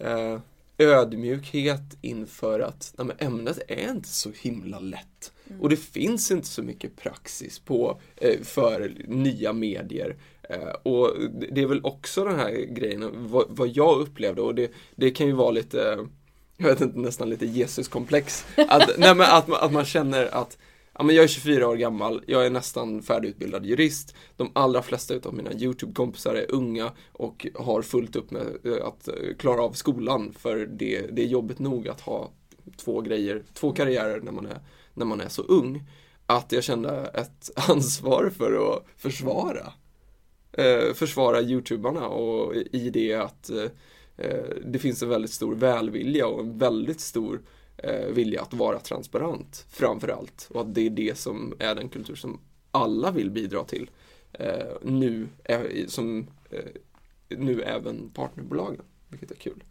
eh, 0.00 0.38
ödmjukhet 0.78 1.80
inför 2.00 2.60
att 2.60 2.94
nej, 2.98 3.16
ämnet 3.18 3.58
är 3.68 3.90
inte 3.90 4.08
så 4.08 4.30
himla 4.40 4.78
lätt. 4.78 5.32
Och 5.60 5.68
det 5.68 5.76
finns 5.76 6.30
inte 6.30 6.46
så 6.48 6.62
mycket 6.62 6.96
praxis 6.96 7.58
på 7.58 8.00
eh, 8.16 8.40
för 8.42 8.94
nya 9.08 9.52
medier. 9.52 10.16
Eh, 10.42 10.68
och 10.82 11.10
det- 11.50 11.62
är 11.62 11.66
väl 11.66 11.84
också 11.84 12.24
den 12.24 12.38
här 12.38 12.50
grejen, 12.50 13.10
vad, 13.14 13.44
vad 13.48 13.68
jag 13.68 14.00
upplevde 14.00 14.42
och 14.42 14.54
det, 14.54 14.70
det 14.96 15.10
kan 15.10 15.26
ju 15.26 15.32
vara 15.32 15.50
lite 15.50 15.98
jag 16.56 16.66
vet 16.68 16.80
inte, 16.80 16.98
nästan 16.98 17.30
lite 17.30 17.46
Jesuskomplex. 17.46 18.46
Att, 18.68 18.90
nej, 18.98 19.14
men 19.14 19.26
att, 19.30 19.62
att 19.62 19.72
man 19.72 19.84
känner 19.84 20.34
att 20.34 20.58
ja, 20.94 21.04
men 21.04 21.16
jag 21.16 21.22
är 21.22 21.28
24 21.28 21.68
år 21.68 21.76
gammal, 21.76 22.24
jag 22.26 22.46
är 22.46 22.50
nästan 22.50 23.02
färdigutbildad 23.02 23.66
jurist. 23.66 24.14
De 24.36 24.50
allra 24.54 24.82
flesta 24.82 25.14
av 25.24 25.34
mina 25.34 25.52
YouTube-kompisar 25.52 26.34
är 26.34 26.52
unga 26.52 26.92
och 27.12 27.46
har 27.54 27.82
fullt 27.82 28.16
upp 28.16 28.30
med 28.30 28.46
eh, 28.64 28.86
att 28.86 29.08
eh, 29.08 29.14
klara 29.38 29.62
av 29.62 29.72
skolan 29.72 30.34
för 30.38 30.56
det, 30.56 31.06
det 31.12 31.22
är 31.22 31.26
jobbigt 31.26 31.58
nog 31.58 31.88
att 31.88 32.00
ha 32.00 32.30
två 32.76 33.00
grejer, 33.00 33.42
två 33.54 33.72
karriärer 33.72 34.20
när 34.20 34.32
man 34.32 34.46
är, 34.46 34.58
när 34.94 35.06
man 35.06 35.20
är 35.20 35.28
så 35.28 35.42
ung. 35.42 35.82
Att 36.26 36.52
jag 36.52 36.64
kände 36.64 37.10
ett 37.14 37.50
ansvar 37.68 38.30
för 38.36 38.74
att 38.74 38.84
försvara 38.96 39.72
eh, 40.56 40.94
försvara 40.94 41.40
youtubarna 41.40 42.08
och 42.08 42.54
i 42.54 42.90
det 42.90 43.14
att 43.14 43.50
eh, 43.50 43.64
eh, 44.16 44.44
det 44.64 44.78
finns 44.78 45.02
en 45.02 45.08
väldigt 45.08 45.32
stor 45.32 45.54
välvilja 45.54 46.26
och 46.26 46.40
en 46.40 46.58
väldigt 46.58 47.00
stor 47.00 47.40
eh, 47.76 48.06
vilja 48.06 48.42
att 48.42 48.54
vara 48.54 48.78
transparent 48.78 49.66
framför 49.68 50.08
allt 50.08 50.48
och 50.50 50.60
att 50.60 50.74
det 50.74 50.86
är 50.86 50.90
det 50.90 51.18
som 51.18 51.54
är 51.58 51.74
den 51.74 51.88
kultur 51.88 52.14
som 52.14 52.40
alla 52.70 53.10
vill 53.10 53.30
bidra 53.30 53.64
till 53.64 53.90
eh, 54.32 54.76
nu, 54.82 55.28
eh, 55.44 55.86
som 55.86 56.26
eh, 56.50 56.64
nu 57.28 57.62
även 57.62 58.10
partnerbolagen, 58.10 58.82
vilket 59.08 59.30
är 59.30 59.34
kul. 59.34 59.64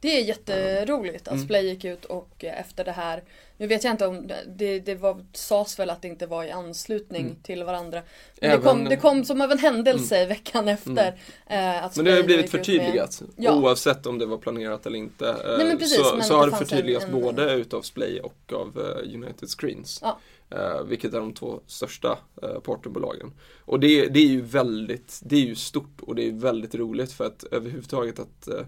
Det 0.00 0.08
är 0.20 0.24
jätteroligt 0.24 1.28
att 1.28 1.34
Mm. 1.34 1.44
Splay 1.44 1.66
gick 1.68 1.84
ut 1.84 2.04
och 2.04 2.44
eh, 2.44 2.60
efter 2.60 2.84
det 2.84 2.92
här 2.92 3.22
Nu 3.56 3.66
vet 3.66 3.84
jag 3.84 3.90
inte 3.92 4.06
om 4.06 4.26
det, 4.48 4.78
det 4.80 4.94
var, 4.94 5.24
sades 5.32 5.78
väl 5.78 5.90
att 5.90 6.02
det 6.02 6.08
inte 6.08 6.26
var 6.26 6.44
i 6.44 6.50
anslutning 6.50 7.22
Mm. 7.22 7.36
till 7.42 7.64
varandra. 7.64 8.02
Men 8.40 8.50
Även- 8.50 8.60
Mm. 8.68 8.76
det, 8.76 8.80
kom, 8.80 8.88
det 8.90 8.96
kom 8.96 9.24
som 9.24 9.40
av 9.40 9.52
en 9.52 9.58
händelse 9.58 10.26
veckan 10.26 10.68
efter. 10.68 11.18
Eh, 11.46 11.84
att 11.84 11.96
Men 11.96 12.04
det 12.04 12.10
har 12.10 12.18
ju 12.18 12.24
blivit 12.24 12.44
ut 12.46 12.52
med- 12.52 12.60
förtydligat 12.60 13.22
Ja. 13.36 13.54
oavsett 13.56 14.06
om 14.06 14.18
det 14.18 14.26
var 14.26 14.38
planerat 14.38 14.86
eller 14.86 14.98
inte. 14.98 15.28
eh, 15.28 15.56
Nej, 15.58 15.66
men 15.66 15.78
precis, 15.78 15.96
så, 15.96 16.04
så 16.04 16.16
det 16.16 16.34
har 16.34 16.46
det 16.46 16.52
en- 16.52 16.58
förtydligats 16.58 17.04
en- 17.04 17.12
både 17.12 17.54
utav 17.54 17.82
Splay 17.82 18.20
och 18.20 18.52
av 18.52 18.78
eh, 18.78 19.14
United 19.14 19.48
Screens. 19.48 19.98
Ja. 20.02 20.18
Eh, 20.50 20.82
vilket 20.84 21.14
är 21.14 21.18
de 21.20 21.34
två 21.34 21.60
största 21.66 22.18
partnerbolagen. 22.64 23.32
Och 23.64 23.80
det, 23.80 24.06
det 24.06 24.20
är 24.20 24.26
ju 24.26 24.40
väldigt, 24.40 25.20
det 25.22 25.36
är 25.36 25.40
ju 25.40 25.54
stort 25.54 26.00
och 26.00 26.14
det 26.14 26.28
är 26.28 26.32
väldigt 26.32 26.74
roligt 26.74 27.12
för 27.12 27.24
att 27.24 27.44
överhuvudtaget 27.50 28.18
att 28.18 28.48
eh, 28.48 28.60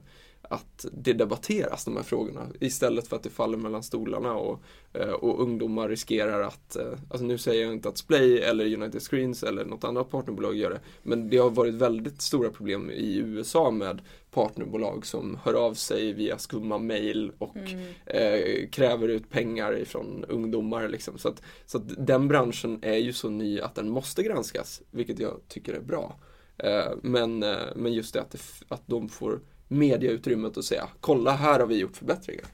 att 0.53 0.87
det 0.93 1.13
debatteras 1.13 1.85
de 1.85 1.97
här 1.97 2.03
frågorna 2.03 2.47
istället 2.61 3.09
för 3.09 3.17
att 3.17 3.23
det 3.23 3.31
faller 3.31 3.59
mellan 3.59 3.83
stolarna 3.83 4.35
och, 4.35 4.63
eh, 4.93 5.11
och 5.11 5.43
ungdomar 5.43 5.89
riskerar 5.89 6.41
att, 6.43 6.77
eh, 6.77 6.93
alltså 7.11 7.25
nu 7.27 7.39
säger 7.39 7.65
jag 7.65 7.73
inte 7.73 7.89
att 7.89 7.99
Splay 7.99 8.39
eller 8.39 8.75
United 8.77 9.03
Screens 9.03 9.43
eller 9.43 9.65
något 9.65 9.85
annat 9.85 10.11
partnerbolag 10.11 10.57
gör 10.57 10.71
det, 10.71 10.81
men 11.03 11.31
det 11.31 11.37
har 11.37 11.51
varit 11.51 11.75
väldigt 11.75 12.21
stora 12.23 12.51
problem 12.51 12.91
i 12.91 13.17
USA 13.17 13.71
med 13.71 14.01
partnerbolag 14.31 15.07
som 15.07 15.39
hör 15.45 15.55
av 15.55 15.75
sig 15.75 16.13
via 16.13 16.39
skumma 16.39 16.79
mail 16.79 17.33
och 17.39 17.57
Mm. 17.57 17.79
eh, 18.07 18.69
kräver 18.71 19.09
ut 19.09 19.31
pengar 19.31 19.79
ifrån 19.79 20.25
ungdomar 20.29 20.89
liksom. 20.89 21.19
Så 21.19 21.29
att, 21.29 21.43
så 21.67 21.79
att 21.79 22.07
den 22.07 22.29
branschen 22.29 22.79
är 22.83 22.97
ju 22.97 23.13
så 23.13 23.29
ny 23.29 23.61
att 23.61 23.75
den 23.75 23.89
måste 23.89 24.23
granskas, 24.23 24.83
vilket 24.91 25.19
jag 25.19 25.41
tycker 25.49 25.73
är 25.75 25.81
bra. 25.81 26.17
Eh, 26.59 26.93
men, 27.03 27.43
eh, 27.43 27.57
men 27.77 27.93
just 27.93 28.15
det 28.15 28.21
att, 28.21 28.31
det 28.31 28.39
att 28.69 28.83
de 28.87 29.09
får 29.09 29.41
mediautrymmet 29.73 30.57
att 30.57 30.65
säga 30.65 30.89
kolla 31.01 31.33
här 31.33 31.61
har 31.61 31.67
vi 31.67 31.79
gjort 31.79 31.97
förbättringar. 31.97 32.45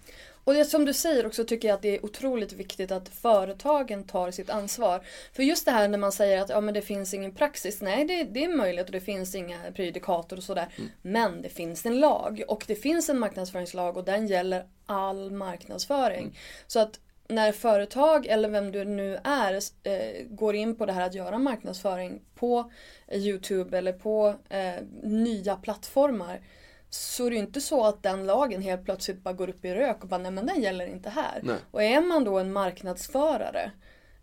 Och 0.48 0.54
det 0.54 0.64
som 0.64 0.84
du 0.84 0.92
säger 0.92 1.26
också 1.26 1.44
tycker 1.44 1.68
jag 1.68 1.74
att 1.74 1.82
det 1.82 1.96
är 1.96 2.04
otroligt 2.04 2.52
viktigt 2.52 2.90
att 2.90 3.08
företagen 3.08 4.04
tar 4.04 4.30
sitt 4.30 4.50
ansvar. 4.50 5.00
För 5.32 5.42
just 5.42 5.64
det 5.64 5.70
här 5.70 5.88
när 5.88 5.98
man 5.98 6.12
säger 6.12 6.40
att 6.40 6.48
ja, 6.48 6.60
men 6.60 6.74
det 6.74 6.82
finns 6.82 7.14
ingen 7.14 7.34
praxis. 7.34 7.82
Nej, 7.82 8.04
det, 8.04 8.24
det 8.24 8.44
är 8.44 8.56
möjligt 8.56 8.86
och 8.86 8.92
det 8.92 9.00
finns 9.00 9.34
inga 9.34 9.58
prejudikater 9.74 10.36
och 10.36 10.42
sådär. 10.42 10.68
Men 11.02 11.42
det 11.42 11.48
finns 11.48 11.86
en 11.86 12.00
lag 12.00 12.42
och 12.48 12.64
det 12.66 12.74
finns 12.74 13.08
en 13.08 13.18
marknadsföringslag 13.18 13.96
och 13.96 14.04
den 14.04 14.26
gäller 14.26 14.66
all 14.86 15.30
marknadsföring. 15.30 16.38
Så 16.66 16.80
att 16.80 17.00
när 17.28 17.52
företag 17.52 18.26
eller 18.26 18.48
vem 18.48 18.72
du 18.72 18.84
nu 18.84 19.18
är 19.24 19.60
eh, 19.82 20.26
går 20.26 20.54
in 20.54 20.76
på 20.76 20.86
det 20.86 20.92
här 20.92 21.06
att 21.06 21.14
göra 21.14 21.38
marknadsföring 21.38 22.20
på 22.34 22.70
Youtube 23.12 23.78
eller 23.78 23.92
på 23.92 24.34
eh, 24.48 24.74
nya 25.02 25.56
plattformar 25.56 26.40
så 26.90 27.26
är 27.26 27.30
det 27.30 27.36
ju 27.36 27.42
inte 27.42 27.60
så 27.60 27.84
att 27.86 28.02
den 28.02 28.26
lagen 28.26 28.62
helt 28.62 28.84
plötsligt 28.84 29.22
bara 29.22 29.34
går 29.34 29.48
upp 29.48 29.64
i 29.64 29.74
rök 29.74 30.02
och 30.02 30.08
bara 30.08 30.18
nej 30.18 30.32
men 30.32 30.46
den 30.46 30.62
gäller 30.62 30.86
inte 30.86 31.10
här. 31.10 31.40
Nej. 31.42 31.56
Och 31.70 31.82
är 31.82 32.00
man 32.00 32.24
då 32.24 32.38
en 32.38 32.52
marknadsförare 32.52 33.70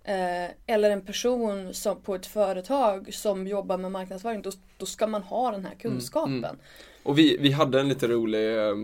eh, 0.04 0.52
eller 0.66 0.90
en 0.90 1.02
person 1.06 1.74
som, 1.74 2.02
på 2.02 2.16
ett 2.16 2.26
företag 2.26 3.14
som 3.14 3.48
jobbar 3.48 3.78
med 3.78 3.92
marknadsföring, 3.92 4.42
då, 4.42 4.52
då 4.78 4.86
ska 4.86 5.08
man 5.08 5.24
ha 5.24 5.52
den 5.52 5.66
här 5.66 5.76
kunskapen. 5.76 6.36
mm. 6.36 6.56
Och 7.04 7.18
vi, 7.20 7.38
vi 7.38 7.52
hade 7.52 7.80
en 7.80 7.90
lite 7.90 8.08
rolig, 8.08 8.58
eh, 8.58 8.76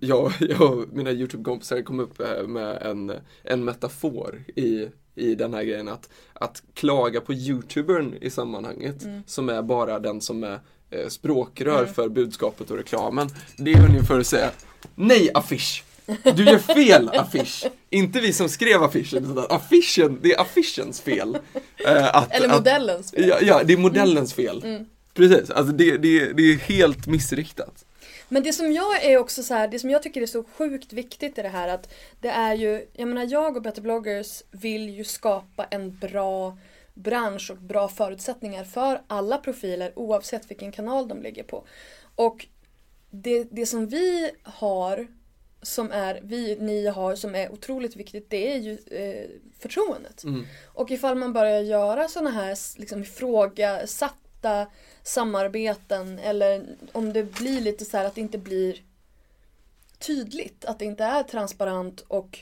jag, 0.00 0.32
jag 0.40 0.62
och 0.78 0.88
mina 0.92 1.12
YouTube-kompisar 1.12 1.82
kom 1.82 2.00
upp 2.00 2.20
eh, 2.20 2.46
med 2.46 2.82
en, 2.82 3.12
en 3.42 3.64
metafor 3.64 4.44
i, 4.56 4.88
i 5.14 5.34
den 5.34 5.54
här 5.54 5.62
grejen 5.62 5.88
att, 5.88 6.08
att 6.32 6.62
klaga 6.74 7.20
på 7.20 7.32
YouTubern 7.32 8.14
i 8.20 8.30
sammanhanget 8.30 9.02
Mm. 9.04 9.22
som 9.26 9.48
är 9.48 9.62
bara 9.62 9.98
den 9.98 10.20
som 10.20 10.44
är 10.44 10.60
eh, 10.92 11.08
språkrör 11.08 11.86
för 11.86 12.08
budskapet 12.08 12.70
och 12.70 12.76
reklamen. 12.76 13.28
Det 13.56 13.72
är 13.72 13.84
ungefär 13.84 14.20
att 14.20 14.26
säga 14.26 14.50
Nej 14.94 15.30
affisch! 15.34 15.84
Du 16.36 16.44
gör 16.44 16.58
fel 16.58 17.08
affisch! 17.14 17.64
Inte 17.90 18.20
vi 18.20 18.32
som 18.32 18.48
skrev 18.48 18.82
affischen, 18.82 19.30
utan 19.30 19.46
affischen, 19.48 20.18
det 20.22 20.32
är 20.32 20.40
affischens 20.40 21.00
fel. 21.00 21.38
Eh, 21.86 22.16
att, 22.16 22.32
Eller 22.32 22.48
modellens 22.48 23.10
fel. 23.10 23.28
Ja, 23.28 23.38
ja, 23.40 23.62
det 23.64 23.72
är 23.72 23.76
modellens 23.76 24.34
fel. 24.34 24.84
Precis, 25.14 25.50
alltså 25.50 25.72
det, 25.72 25.96
det, 25.96 26.32
det 26.32 26.42
är 26.42 26.56
helt 26.56 27.06
missriktat. 27.06 27.84
Men 28.28 28.42
det 28.42 28.52
som 28.52 28.72
jag 28.72 29.04
är 29.04 29.18
också 29.18 29.42
så 29.42 29.54
här, 29.54 29.68
det 29.68 29.78
som 29.78 29.90
jag 29.90 30.02
tycker 30.02 30.22
är 30.22 30.26
så 30.26 30.44
sjukt 30.44 30.92
viktigt 30.92 31.38
i 31.38 31.42
det 31.42 31.48
här 31.48 31.68
att 31.68 31.94
det 32.20 32.28
är 32.28 32.54
ju, 32.54 32.86
jag 32.92 33.08
menar 33.08 33.26
jag 33.30 33.56
och 33.56 33.62
Better 33.62 33.82
bloggers 33.82 34.42
vill 34.50 34.88
ju 34.88 35.04
skapa 35.04 35.64
en 35.64 35.98
bra 35.98 36.58
bransch 36.94 37.50
och 37.50 37.56
bra 37.56 37.88
förutsättningar 37.88 38.64
för 38.64 39.02
alla 39.06 39.38
profiler 39.38 39.92
oavsett 39.98 40.50
vilken 40.50 40.72
kanal 40.72 41.08
de 41.08 41.22
ligger 41.22 41.42
på. 41.42 41.66
Och 42.14 42.46
det, 43.10 43.44
det 43.50 43.66
som 43.66 43.86
vi 43.86 44.30
har, 44.42 45.06
som 45.62 45.90
är, 45.90 46.20
vi, 46.22 46.56
ni 46.60 46.86
har, 46.86 47.14
som 47.14 47.34
är 47.34 47.52
otroligt 47.52 47.96
viktigt, 47.96 48.30
det 48.30 48.54
är 48.54 48.58
ju 48.58 48.78
eh, 48.90 49.30
förtroendet. 49.58 50.24
Mm. 50.24 50.46
Och 50.64 50.90
ifall 50.90 51.14
man 51.14 51.32
börjar 51.32 51.60
göra 51.60 52.08
sådana 52.08 52.30
här 52.30 52.78
liksom, 52.78 53.02
ifrågasatta 53.02 54.66
samarbeten 55.02 56.18
eller 56.18 56.66
om 56.92 57.12
det 57.12 57.22
blir 57.22 57.60
lite 57.60 57.84
så 57.84 57.96
här 57.96 58.04
att 58.04 58.14
det 58.14 58.20
inte 58.20 58.38
blir 58.38 58.82
tydligt, 59.98 60.64
att 60.64 60.78
det 60.78 60.84
inte 60.84 61.04
är 61.04 61.22
transparent 61.22 62.00
och 62.00 62.38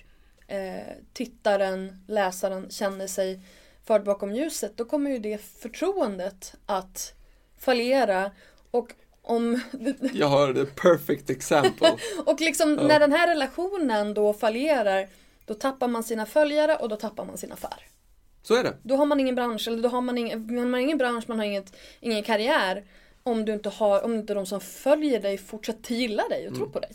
eh, 0.47 0.95
tittaren, 1.13 2.05
läsaren 2.09 2.71
känner 2.71 3.07
sig 3.07 3.41
förd 3.87 4.05
bakom 4.05 4.35
ljuset, 4.35 4.77
då 4.77 4.85
kommer 4.85 5.11
ju 5.11 5.19
det 5.19 5.39
förtroendet 5.43 6.55
att 6.67 7.13
fallera 7.59 8.31
och 8.71 8.89
om 9.23 9.61
Jag 10.13 10.27
har 10.27 10.55
the 10.55 10.65
perfect 10.67 11.31
example. 11.31 11.93
och 12.27 12.41
liksom 12.41 12.79
Ja. 12.81 12.87
när 12.87 13.01
den 13.01 13.13
här 13.13 13.27
relationen 13.29 14.15
då 14.15 14.33
fallerar 14.33 15.09
då 15.45 15.55
tappar 15.55 15.89
man 15.89 16.03
sina 16.05 16.27
följare 16.27 16.77
och 16.77 16.89
då 16.89 16.97
tappar 16.97 17.25
man 17.25 17.37
sin 17.39 17.53
affär. 17.53 17.87
Så 18.43 18.55
är 18.55 18.63
det. 18.65 18.77
Då 18.83 18.97
har 18.97 19.07
man 19.07 19.21
ingen 19.21 19.35
bransch, 19.35 19.69
eller 19.69 19.83
då 19.83 19.89
har 19.89 20.01
man 20.01 20.19
ingen, 20.19 20.55
man 20.55 20.73
har 20.73 20.81
ingen 20.81 20.99
bransch, 20.99 21.25
man 21.29 21.39
har 21.39 21.47
inget, 21.47 21.77
ingen 22.01 22.23
karriär. 22.23 22.85
Om 23.23 23.45
du 23.45 23.53
inte 23.53 23.69
har, 23.69 24.03
om 24.05 24.15
inte 24.15 24.35
de 24.35 24.47
som 24.47 24.61
följer 24.61 25.21
dig 25.21 25.39
fortsätter 25.39 25.95
gilla 25.95 26.29
dig 26.29 26.49
och 26.49 26.55
tro 26.55 26.63
Mm. 26.63 26.73
på 26.73 26.81
dig. 26.81 26.91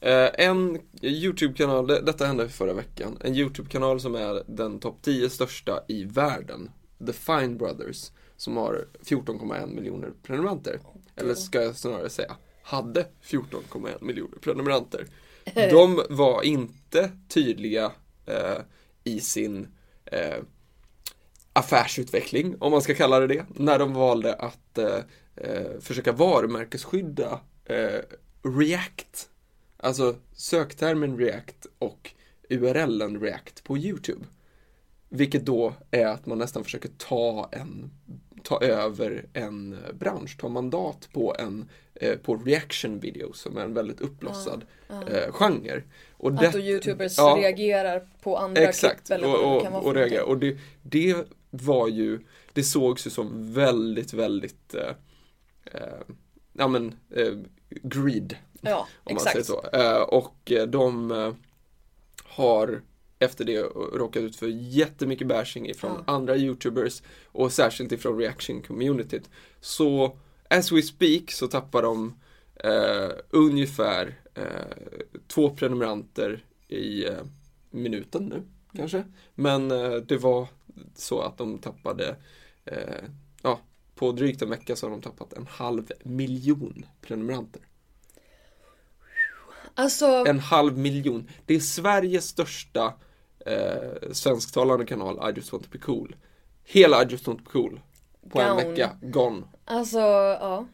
Eh, 0.00 0.30
en 0.34 0.78
YouTube-kanal, 1.02 1.86
det, 1.86 2.00
detta 2.00 2.26
hände 2.26 2.48
förra 2.48 2.72
veckan, 2.72 3.18
en 3.20 3.34
YouTube-kanal 3.34 4.00
som 4.00 4.14
är 4.14 4.42
den 4.46 4.78
topp 4.78 4.98
10 5.02 5.30
största 5.30 5.80
i 5.88 6.04
världen, 6.04 6.70
The 7.06 7.12
Fine 7.12 7.56
Brothers, 7.58 8.10
som 8.36 8.56
har 8.56 8.86
14,1 9.04 9.74
miljoner 9.74 10.12
prenumeranter. 10.22 10.80
Eller 11.16 11.34
ska 11.34 11.62
jag 11.62 11.76
snarare 11.76 12.10
säga, 12.10 12.36
hade 12.62 13.06
14,1 13.24 14.04
miljoner 14.04 14.38
prenumeranter. 14.38 15.06
De 15.54 16.02
var 16.10 16.42
inte 16.42 17.10
tydliga 17.28 17.92
eh, 18.26 18.58
i 19.04 19.20
sin 19.20 19.68
eh, 20.04 20.38
affärsutveckling, 21.52 22.56
om 22.60 22.72
man 22.72 22.82
ska 22.82 22.94
kalla 22.94 23.20
det 23.20 23.26
det, 23.26 23.46
när 23.48 23.78
de 23.78 23.94
valde 23.94 24.34
att 24.34 24.78
eh, 24.78 24.98
eh, 25.36 25.80
försöka 25.80 26.12
varumärkesskydda 26.12 27.40
eh, 27.64 28.00
React. 28.42 29.29
Alltså 29.82 30.16
söktermen 30.32 31.18
React 31.18 31.66
och 31.78 32.10
URLen 32.48 33.20
React 33.20 33.64
på 33.64 33.78
YouTube. 33.78 34.24
Vilket 35.08 35.46
då 35.46 35.74
är 35.90 36.06
att 36.06 36.26
man 36.26 36.38
nästan 36.38 36.64
försöker 36.64 36.90
ta 36.96 37.48
en 37.52 37.90
ta 38.42 38.60
över 38.62 39.26
en 39.32 39.72
eh, 39.72 39.92
bransch, 39.92 40.36
ta 40.40 40.48
mandat 40.48 41.08
på 41.12 41.36
en 41.38 41.68
eh, 41.94 42.16
på 42.18 42.36
reaction 42.36 43.00
video 43.00 43.32
som 43.32 43.56
är 43.56 43.60
en 43.64 43.74
väldigt 43.74 44.00
uppblossad 44.00 44.64
eh, 44.88 45.32
genre. 45.32 45.82
Och 46.12 46.30
Att 46.30 46.40
det- 46.40 46.50
då 46.52 46.58
youtubers 46.58 47.18
ja, 47.18 47.36
reagerar 47.40 48.08
på 48.22 48.36
andra 48.38 48.62
Exakt, 48.62 49.06
klipp 49.06 49.10
eller 49.18 49.26
och, 49.26 49.32
vad 49.32 49.40
det 49.52 49.56
och, 49.56 49.62
kan 49.62 49.72
vara 49.72 49.82
och, 49.82 49.88
för 49.88 49.94
reagera. 49.94 50.20
någonting. 50.22 50.50
och 50.50 50.56
det, 50.82 51.14
det 51.14 51.26
var 51.50 51.88
ju, 51.88 52.20
det 52.52 52.62
sågs 52.62 53.06
ju 53.06 53.10
som 53.10 53.52
väldigt, 53.54 54.12
väldigt, 54.12 54.74
eh, 54.74 54.94
eh, 55.64 56.00
ja 56.52 56.68
men, 56.68 56.94
eh, 57.10 57.34
greed, 57.82 58.36
Ja, 58.60 58.78
om 58.80 58.86
man 59.04 59.16
exakt. 59.16 59.32
säger 59.32 59.44
så. 59.44 59.68
Eh, 59.72 60.02
och 60.02 60.52
eh, 60.52 60.66
de 60.66 61.10
eh, 61.10 61.32
har 62.24 62.82
efter 63.18 63.44
det 63.44 63.60
råkat 63.92 64.22
ut 64.22 64.36
för 64.36 64.46
jättemycket 64.48 65.26
bashing 65.26 65.68
ifrån 65.68 66.04
Ja. 66.06 66.12
andra 66.14 66.36
YouTubers 66.36 67.02
och 67.26 67.52
särskilt 67.52 67.92
ifrån 67.92 68.18
reaction-communityt. 68.20 69.30
Så 69.60 70.16
as 70.50 70.72
we 70.72 70.82
speak 70.82 71.30
så 71.30 71.48
tappar 71.48 71.82
de 71.82 72.14
eh, 72.54 73.10
ungefär 73.30 74.20
eh, 74.34 74.44
två 75.26 75.50
prenumeranter 75.50 76.44
i 76.68 77.04
eh, 77.06 77.12
minuten 77.70 78.24
nu 78.24 78.42
kanske. 78.76 79.04
Men 79.34 79.68
det 80.06 80.16
var 80.20 80.48
så 80.94 81.20
att 81.20 81.38
de 81.38 81.58
tappade, 81.58 82.16
ja, 83.42 83.60
på 83.94 84.12
drygt 84.12 84.42
en 84.42 84.50
vecka 84.50 84.76
så 84.76 84.86
har 84.86 84.90
de 84.90 85.02
tappat 85.02 85.32
en 85.32 85.46
halv 85.46 85.90
miljon 86.04 86.84
prenumeranter. 87.00 87.62
Alltså, 89.80 90.24
En 90.26 90.38
halv 90.40 90.78
miljon. 90.78 91.28
Det 91.46 91.54
är 91.54 91.60
Sveriges 91.60 92.24
största 92.28 92.94
eh, 93.46 94.12
svensktalande 94.12 94.86
kanal, 94.86 95.30
I 95.30 95.36
just 95.36 95.52
want 95.52 95.64
to 95.64 95.70
be 95.72 95.78
cool. 95.78 96.16
Hela 96.64 97.02
I 97.02 97.06
just 97.10 97.26
want 97.26 97.38
to 97.38 97.44
be 97.44 97.50
cool. 97.50 97.80
På 98.30 98.40
en 98.40 98.56
Gone. 98.56 98.68
vecka, 98.68 98.90
gone. 99.02 99.42
alltså, 99.64 99.98
ja. 99.98 100.66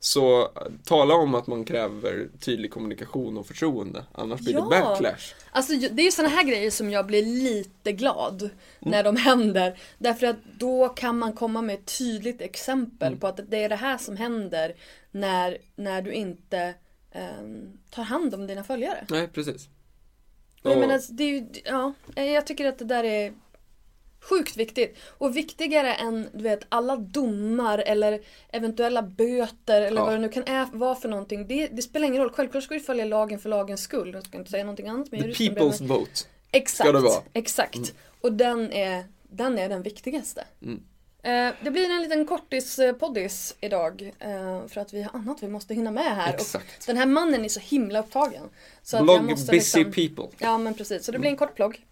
Så 0.00 0.48
tala 0.84 1.14
om 1.14 1.34
att 1.34 1.46
man 1.46 1.64
kräver 1.64 2.28
tydlig 2.40 2.70
kommunikation 2.70 3.38
och 3.38 3.46
förtroende. 3.46 4.04
Annars 4.12 4.40
blir 4.40 4.54
Ja. 4.54 4.60
det 4.60 4.68
backlash. 4.68 5.34
Alltså 5.50 5.72
det 5.72 6.02
är 6.02 6.04
ju 6.04 6.10
såna 6.10 6.28
här 6.28 6.44
grejer 6.44 6.70
som 6.70 6.90
jag 6.90 7.06
blir 7.06 7.22
lite 7.24 7.92
glad 7.92 8.42
Mm. 8.42 8.50
när 8.80 9.02
de 9.04 9.16
händer. 9.16 9.78
Därför 9.98 10.26
att 10.26 10.36
då 10.58 10.88
kan 10.88 11.18
man 11.18 11.32
komma 11.32 11.62
med 11.62 11.74
ett 11.74 11.98
tydligt 11.98 12.40
exempel 12.40 13.08
Mm. 13.08 13.20
på 13.20 13.26
att 13.26 13.40
det 13.50 13.64
är 13.64 13.68
det 13.68 13.76
här 13.76 13.98
som 13.98 14.16
händer 14.16 14.74
när, 15.10 15.58
när 15.76 16.02
du 16.02 16.12
inte 16.12 16.74
tar 17.90 18.02
hand 18.02 18.34
om 18.34 18.46
dina 18.46 18.64
följare. 18.64 19.06
Nej, 19.10 19.28
precis. 19.28 19.68
Och 20.62 20.70
jag 20.70 20.78
menar, 20.78 21.00
det 21.08 21.24
är 21.24 21.28
ju, 21.28 21.46
ja, 21.64 21.92
jag 22.14 22.46
tycker 22.46 22.66
att 22.68 22.78
det 22.78 22.84
där 22.84 23.04
är 23.04 23.32
sjukt 24.20 24.56
viktigt. 24.56 24.96
Och 25.18 25.36
viktigare 25.36 25.94
än 25.94 26.28
du 26.34 26.42
vet, 26.42 26.60
alla 26.68 26.96
domar 26.96 27.78
eller 27.78 28.20
eventuella 28.52 29.02
böter 29.02 29.82
eller 29.82 29.96
Ja. 30.00 30.04
vad 30.04 30.14
det 30.14 30.18
nu 30.18 30.28
kan 30.28 30.78
vara 30.78 30.94
för 30.94 31.08
någonting. 31.08 31.46
Det, 31.46 31.66
det 31.66 31.82
spelar 31.82 32.06
ingen 32.06 32.22
roll. 32.22 32.30
Självklart 32.32 32.64
ska 32.64 32.74
du 32.74 32.80
följa 32.80 33.04
lagen 33.04 33.38
för 33.38 33.48
lagens 33.48 33.80
skull. 33.82 34.14
Jag 34.14 34.24
ska 34.26 34.38
inte 34.38 34.50
säga 34.50 34.64
någonting 34.64 34.88
annat. 34.88 35.12
Men 35.12 35.20
The 35.20 35.28
people's 35.28 35.86
vote. 35.86 36.10
Exakt, 36.52 36.88
ska 36.88 36.92
det 36.92 37.00
vara. 37.04 37.22
exakt. 37.32 37.94
Och 38.20 38.32
den 38.32 38.72
är, 38.72 39.04
den 39.22 39.58
är 39.58 39.68
den 39.68 39.82
viktigaste. 39.82 40.44
Mm. 40.62 40.82
Eh, 41.22 41.50
det 41.64 41.70
blir 41.70 41.90
en 41.90 42.02
liten 42.02 42.26
kortis-poddis 42.26 43.54
idag. 43.60 44.12
eh, 44.18 44.66
för 44.66 44.80
att 44.80 44.92
vi 44.92 45.02
har 45.02 45.18
annat 45.18 45.42
vi 45.42 45.48
måste 45.48 45.74
hinna 45.74 45.90
med 45.90 46.16
här. 46.16 46.34
Och 46.34 46.40
Exakt. 46.40 46.86
den 46.86 46.96
här 46.96 47.06
mannen 47.06 47.44
är 47.44 47.48
så 47.48 47.60
himla 47.60 47.98
upptagen. 48.00 48.48
Så 48.82 49.02
Blog 49.02 49.22
måste 49.24 49.52
busy 49.52 49.84
liksom- 49.84 50.16
people. 50.16 50.36
Ja 50.46 50.58
men 50.58 50.74
precis, 50.74 51.04
så 51.04 51.12
det 51.12 51.18
blir 51.18 51.30
en 51.30 51.36
kort 51.36 51.54
blogg. 51.54 51.84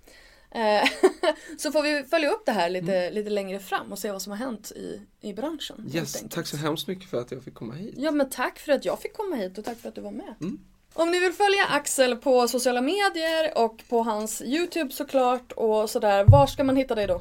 Eh, 0.50 0.88
så 1.58 1.72
får 1.72 1.82
vi 1.82 2.02
följa 2.10 2.30
upp 2.30 2.46
det 2.46 2.52
här 2.52 2.68
lite, 2.70 3.10
lite 3.10 3.30
längre 3.30 3.58
fram 3.60 3.92
och 3.92 3.98
se 3.98 4.12
vad 4.12 4.22
som 4.22 4.30
har 4.32 4.38
hänt 4.38 4.72
i, 4.76 5.00
i 5.20 5.32
branschen. 5.32 5.90
Yes, 5.94 6.24
tack 6.30 6.46
så 6.46 6.56
hemskt 6.56 6.86
mycket 6.88 7.10
för 7.10 7.20
att 7.20 7.30
jag 7.30 7.42
fick 7.44 7.54
komma 7.54 7.74
hit. 7.74 7.94
Ja 7.96 8.10
men 8.10 8.30
tack 8.30 8.58
för 8.58 8.72
att 8.72 8.84
jag 8.84 9.00
fick 9.00 9.12
komma 9.16 9.36
hit 9.36 9.58
och 9.58 9.64
tack 9.64 9.78
för 9.78 9.88
att 9.88 9.94
du 9.94 10.00
var 10.00 10.10
med. 10.10 10.34
Mm. 10.40 10.58
Om 10.94 11.10
ni 11.10 11.20
vill 11.20 11.32
följa 11.32 11.64
Axel 11.70 12.16
på 12.16 12.48
sociala 12.48 12.80
medier 12.80 13.58
och 13.58 13.82
på 13.88 14.02
hans 14.02 14.42
YouTube 14.42 14.90
såklart 14.90 15.52
och 15.52 15.90
sådär, 15.90 16.24
var 16.28 16.46
ska 16.46 16.64
man 16.64 16.76
hitta 16.76 16.94
dig 16.94 17.06
då? 17.06 17.20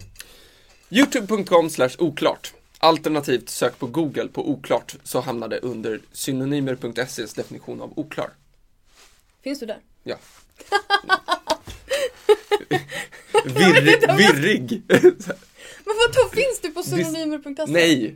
Youtube.com 0.90 1.70
oklart. 2.00 2.54
Alternativt 2.78 3.50
sök 3.50 3.80
på 3.80 3.88
Google 3.88 4.28
på 4.28 4.50
oklart 4.50 4.96
så 5.04 5.20
hamnar 5.20 5.48
det 5.48 5.60
under 5.60 6.00
synonymer.ses 6.12 7.34
definition 7.34 7.82
av 7.82 7.94
oklar. 8.00 8.30
Finns 9.44 9.60
du 9.60 9.66
där? 9.66 9.78
Ja. 10.04 10.16
Virrig. 13.46 14.18
virrig. 14.18 14.82
Men 15.86 15.96
vadå, 15.98 16.30
finns 16.34 16.60
du 16.62 16.70
på 16.70 16.84
synonymer.se? 16.84 17.66
Nej, 17.68 18.16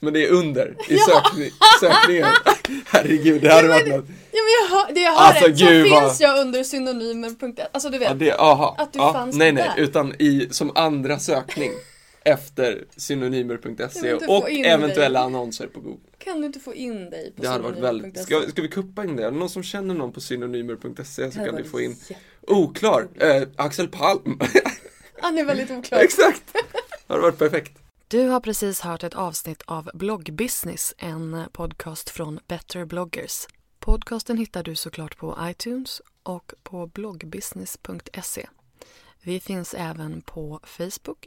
Men 0.00 0.12
det 0.12 0.24
är 0.26 0.30
under 0.30 0.76
i 0.88 0.98
sökning, 0.98 1.50
sökningen. 1.80 2.26
Herregud, 2.86 3.42
det 3.42 3.52
hade 3.52 3.68
varit 3.68 3.88
något. 3.88 4.04
Ja 4.32 4.40
men 4.42 4.52
jag 4.60 4.76
hör, 4.76 4.94
det 4.94 5.00
jag 5.00 5.10
hör 5.12 5.18
Alltså, 5.18 5.46
rätt, 5.46 5.58
så 5.58 5.64
gud, 5.66 5.90
vad- 5.90 6.02
finns 6.02 6.20
jag 6.20 6.38
under 6.40 6.64
synonymer.se. 6.64 7.66
Alltså 7.72 7.90
du 7.90 7.98
vet. 7.98 8.08
Ja, 8.08 8.14
det, 8.14 8.32
aha. 8.32 8.74
Att 8.78 8.92
du 8.92 8.98
ja, 8.98 9.12
fanns 9.12 9.36
Nej, 9.36 9.52
nej, 9.52 9.70
där. 9.76 9.82
utan 9.82 10.14
i, 10.18 10.48
som 10.50 10.72
andra 10.76 11.18
sökning 11.18 11.72
efter 12.28 12.84
synonymer.se 12.96 14.00
du 14.18 14.26
och 14.26 14.50
eventuella 14.50 15.18
dig? 15.18 15.26
annonser 15.26 15.66
på 15.66 15.80
Google. 15.80 16.00
Kan 16.18 16.40
du 16.40 16.46
inte 16.46 16.60
få 16.60 16.74
in 16.74 17.10
dig 17.10 17.32
på 17.36 17.42
Det 17.42 17.48
hade 17.48 17.62
varit 17.62 17.78
väldigt, 17.78 18.04
synonymer.se? 18.18 18.22
ska, 18.44 18.50
ska 18.50 18.62
vi 18.62 18.68
kuppa 18.68 19.04
in 19.04 19.16
det? 19.16 19.24
Är 19.24 19.30
det 19.30 19.36
någon 19.38 19.50
som 19.50 19.62
känner 19.62 19.94
någon 19.94 20.12
på 20.12 20.20
synonymer.se 20.20 21.30
så 21.30 21.38
kan 21.38 21.54
varit 21.56 21.64
få 21.64 21.80
in 21.80 21.90
jätte- 21.90 22.14
Oklar, 22.40 23.08
eh, 23.20 23.42
Axel 23.56 23.88
Palm. 23.88 24.38
Han 25.20 25.38
är 25.38 25.44
väldigt 25.44 25.70
oklar. 25.70 25.98
Exakt! 25.98 26.42
Det 26.52 27.12
hade 27.14 27.22
varit 27.22 27.38
perfekt. 27.38 27.78
Du 28.08 28.28
har 28.28 28.40
precis 28.40 28.80
hört 28.80 29.04
ett 29.04 29.14
avsnitt 29.14 29.62
av 29.66 29.90
Bloggbusiness, 29.94 30.94
en 30.98 31.42
podcast 31.52 32.10
från 32.10 32.40
Better 32.48 32.84
bloggers. 32.84 33.46
Podcasten 33.78 34.38
hittar 34.38 34.62
du 34.62 34.74
såklart 34.76 35.16
på 35.18 35.38
iTunes 35.42 36.02
och 36.22 36.52
på 36.62 36.86
bloggbusiness.se. 36.86 38.46
Vi 39.22 39.40
finns 39.40 39.74
även 39.74 40.20
på 40.20 40.60
Facebook, 40.64 41.26